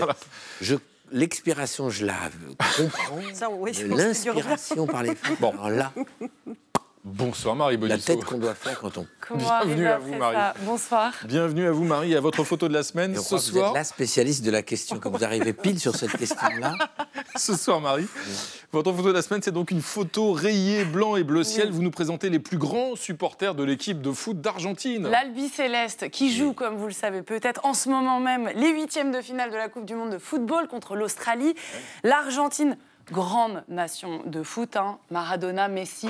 [0.60, 0.76] je
[1.12, 2.16] l'expiration, je la
[2.76, 3.20] comprends.
[3.96, 5.52] L'inspiration par les femmes, bon.
[5.52, 5.92] alors là.
[7.04, 7.96] Bonsoir Marie Bonisso.
[7.96, 9.06] La tête qu'on doit faire quand on.
[9.34, 10.36] Bienvenue à vous Marie.
[10.60, 11.12] Bonsoir.
[11.24, 13.64] Bienvenue à vous Marie à votre photo de la semaine ce soir.
[13.64, 15.00] Vous êtes la spécialiste de la question.
[15.00, 16.74] Quand vous arrivez pile sur cette question-là.
[17.36, 18.06] ce soir Marie,
[18.70, 21.72] votre photo de la semaine c'est donc une photo rayée blanc et bleu ciel.
[21.72, 25.08] Vous nous présentez les plus grands supporters de l'équipe de foot d'Argentine.
[25.08, 29.10] L'Albi Céleste qui joue, comme vous le savez peut-être en ce moment même, les huitièmes
[29.10, 31.56] de finale de la Coupe du Monde de football contre l'Australie.
[32.04, 32.76] L'Argentine
[33.10, 34.98] grande nation de foot, hein.
[35.10, 36.08] Maradona, Messi,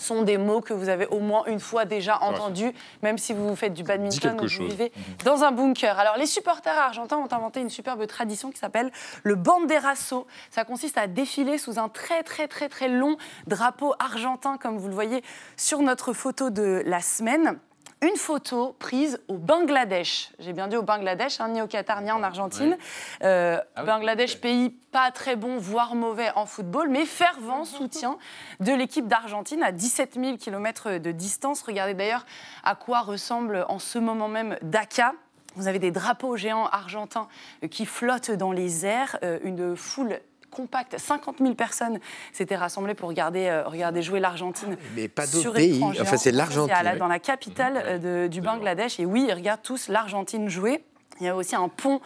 [0.00, 2.72] sont des mots que vous avez au moins une fois déjà entendus,
[3.02, 4.92] même si vous faites du badminton ou vous vivez
[5.24, 5.98] dans un bunker.
[5.98, 8.90] Alors, les supporters argentins ont inventé une superbe tradition qui s'appelle
[9.22, 10.26] le banderazo.
[10.50, 14.88] Ça consiste à défiler sous un très, très, très, très long drapeau argentin, comme vous
[14.88, 15.22] le voyez
[15.56, 17.58] sur notre photo de la semaine
[18.02, 20.30] une photo prise au Bangladesh.
[20.38, 22.78] J'ai bien dit au Bangladesh, hein, ni au Qatar, ni en Argentine.
[23.22, 28.16] Euh, ah Bangladesh, pays pas très bon, voire mauvais en football, mais fervent soutien
[28.60, 31.62] de l'équipe d'Argentine à 17 000 km de distance.
[31.62, 32.24] Regardez d'ailleurs
[32.64, 35.12] à quoi ressemble en ce moment même Dhaka.
[35.56, 37.28] Vous avez des drapeaux géants argentins
[37.70, 40.20] qui flottent dans les airs, euh, une foule
[40.50, 40.98] compact.
[40.98, 41.98] 50 000 personnes
[42.32, 44.76] s'étaient rassemblées pour regarder, euh, regarder jouer l'Argentine.
[44.94, 45.82] Mais pas d'autres pays.
[46.00, 46.96] Enfin, c'est l'Argentine.
[46.98, 49.00] Dans la capitale euh, du Bangladesh.
[49.00, 50.84] Et oui, ils regardent tous l'Argentine jouer.
[51.20, 52.00] Il y a aussi un pont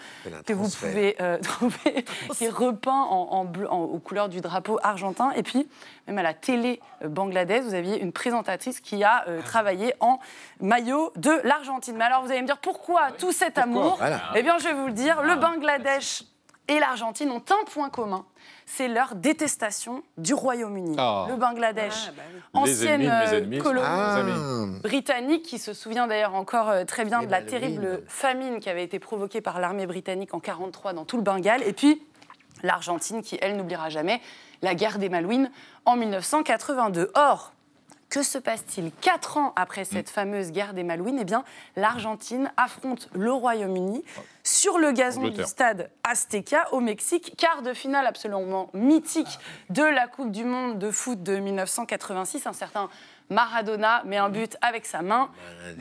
[0.44, 5.30] que vous pouvez euh, trouver qui est repeint en, bleu, aux couleurs du drapeau argentin.
[5.36, 5.68] Et puis,
[6.08, 10.18] même à la télé bangladaise, vous aviez une présentatrice qui a travaillé en
[10.60, 11.94] maillot de l'Argentine.
[11.96, 14.00] Mais alors, vous allez me dire pourquoi tout cet amour?
[14.34, 15.22] Eh bien, je vais vous le dire.
[15.22, 16.24] Le Bangladesh
[16.68, 18.24] et l'Argentine ont un point commun
[18.66, 20.96] c'est leur détestation du Royaume-Uni.
[20.98, 21.26] Ah.
[21.28, 22.22] Le Bangladesh, ah, bah
[22.60, 24.22] ancienne euh, colonie ah.
[24.82, 28.84] britannique, qui se souvient d'ailleurs encore euh, très bien de la terrible famine qui avait
[28.84, 31.62] été provoquée par l'armée britannique en 1943 dans tout le Bengale.
[31.62, 32.02] Et puis
[32.62, 34.20] l'Argentine, qui, elle, n'oubliera jamais
[34.62, 35.50] la guerre des Malouines
[35.84, 37.10] en 1982.
[37.14, 37.52] Or,
[38.14, 40.12] que se passe-t-il Quatre ans après cette mm.
[40.12, 41.42] fameuse guerre des Malouines, eh bien,
[41.74, 44.04] l'Argentine affronte le Royaume-Uni
[44.44, 49.40] sur le gazon du stade Azteca au Mexique, quart de finale absolument mythique
[49.70, 52.46] de la Coupe du Monde de foot de 1986.
[52.46, 52.88] Un certain
[53.30, 55.28] Maradona met un but avec sa main.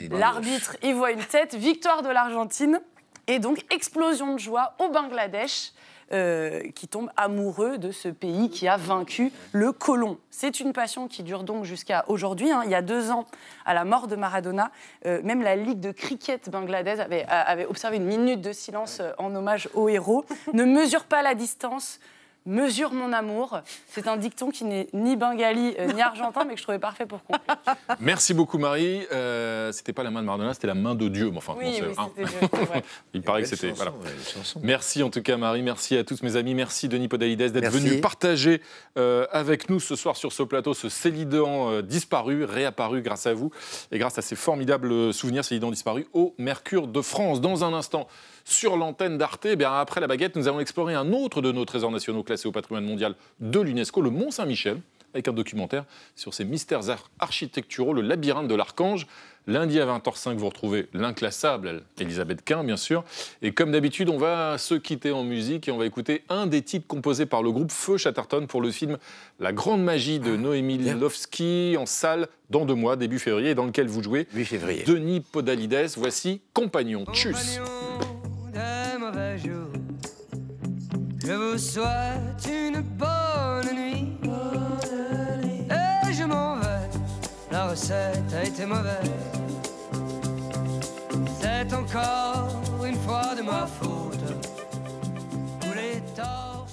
[0.10, 1.54] L'arbitre y voit une tête.
[1.54, 2.82] Victoire de l'Argentine.
[3.28, 5.72] Et donc, explosion de joie au Bangladesh.
[6.12, 10.18] Euh, qui tombe amoureux de ce pays qui a vaincu le colon.
[10.30, 12.52] C'est une passion qui dure donc jusqu'à aujourd'hui.
[12.52, 12.62] Hein.
[12.66, 13.26] Il y a deux ans,
[13.66, 14.70] à la mort de Maradona,
[15.06, 19.12] euh, même la Ligue de cricket bangladaise avait, avait observé une minute de silence euh,
[19.18, 20.26] en hommage au héros.
[20.54, 22.00] ne mesure pas la distance
[22.46, 23.62] Mesure mon amour.
[23.88, 27.06] C'est un dicton qui n'est ni bengali euh, ni argentin, mais que je trouvais parfait
[27.06, 27.56] pour conclure.
[28.00, 29.02] Merci beaucoup, Marie.
[29.12, 31.32] Euh, c'était pas la main de Maradona, c'était la main de Dieu.
[31.36, 32.10] Enfin, oui, oui hein.
[33.14, 33.72] Il paraît que c'était.
[33.72, 33.94] Voilà.
[34.62, 35.62] Merci en tout cas, Marie.
[35.62, 36.54] Merci à tous mes amis.
[36.54, 38.62] Merci, Denis Podalides, d'être venu partager
[38.98, 43.34] euh, avec nous ce soir sur ce plateau ce Célidan euh, disparu, réapparu grâce à
[43.34, 43.52] vous
[43.92, 47.42] et grâce à ces formidables souvenirs Célidan disparu au Mercure de France.
[47.42, 48.08] Dans un instant,
[48.46, 49.46] sur l'antenne d'Arte.
[49.46, 52.48] Eh bien, après la baguette, nous allons explorer un autre de nos trésors nationaux classés
[52.48, 54.78] au patrimoine mondial de l'UNESCO, le Mont Saint-Michel,
[55.14, 55.86] avec un documentaire
[56.16, 56.82] sur ses mystères
[57.20, 59.08] architecturaux, le labyrinthe de l'Archange.
[59.46, 63.04] Lundi à 20h05, vous retrouvez l'inclassable Elisabeth Quint, bien sûr.
[63.42, 66.62] Et comme d'habitude, on va se quitter en musique et on va écouter un des
[66.62, 68.98] titres composés par le groupe Feu Chatterton pour le film
[69.42, 73.88] La Grande Magie de Noémie Lovski en salle dans deux mois, début février, dans lequel
[73.88, 74.84] vous jouez 8 février.
[74.84, 75.92] Denis Podalides.
[75.98, 77.04] Voici Compagnon.
[77.12, 77.60] Tchuss
[81.26, 84.18] Je vous souhaite une bonne nuit.
[85.72, 86.90] Et je m'en vais,
[87.50, 89.10] la recette a été mauvaise.
[91.40, 94.20] C'est encore une fois de ma faute.
[95.62, 96.68] Tous les torts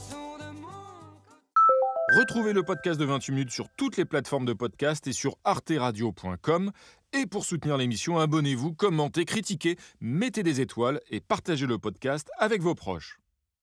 [2.19, 6.73] Retrouvez le podcast de 28 minutes sur toutes les plateformes de podcast et sur arteradio.com.
[7.13, 12.63] Et pour soutenir l'émission, abonnez-vous, commentez, critiquez, mettez des étoiles et partagez le podcast avec
[12.63, 13.20] vos proches.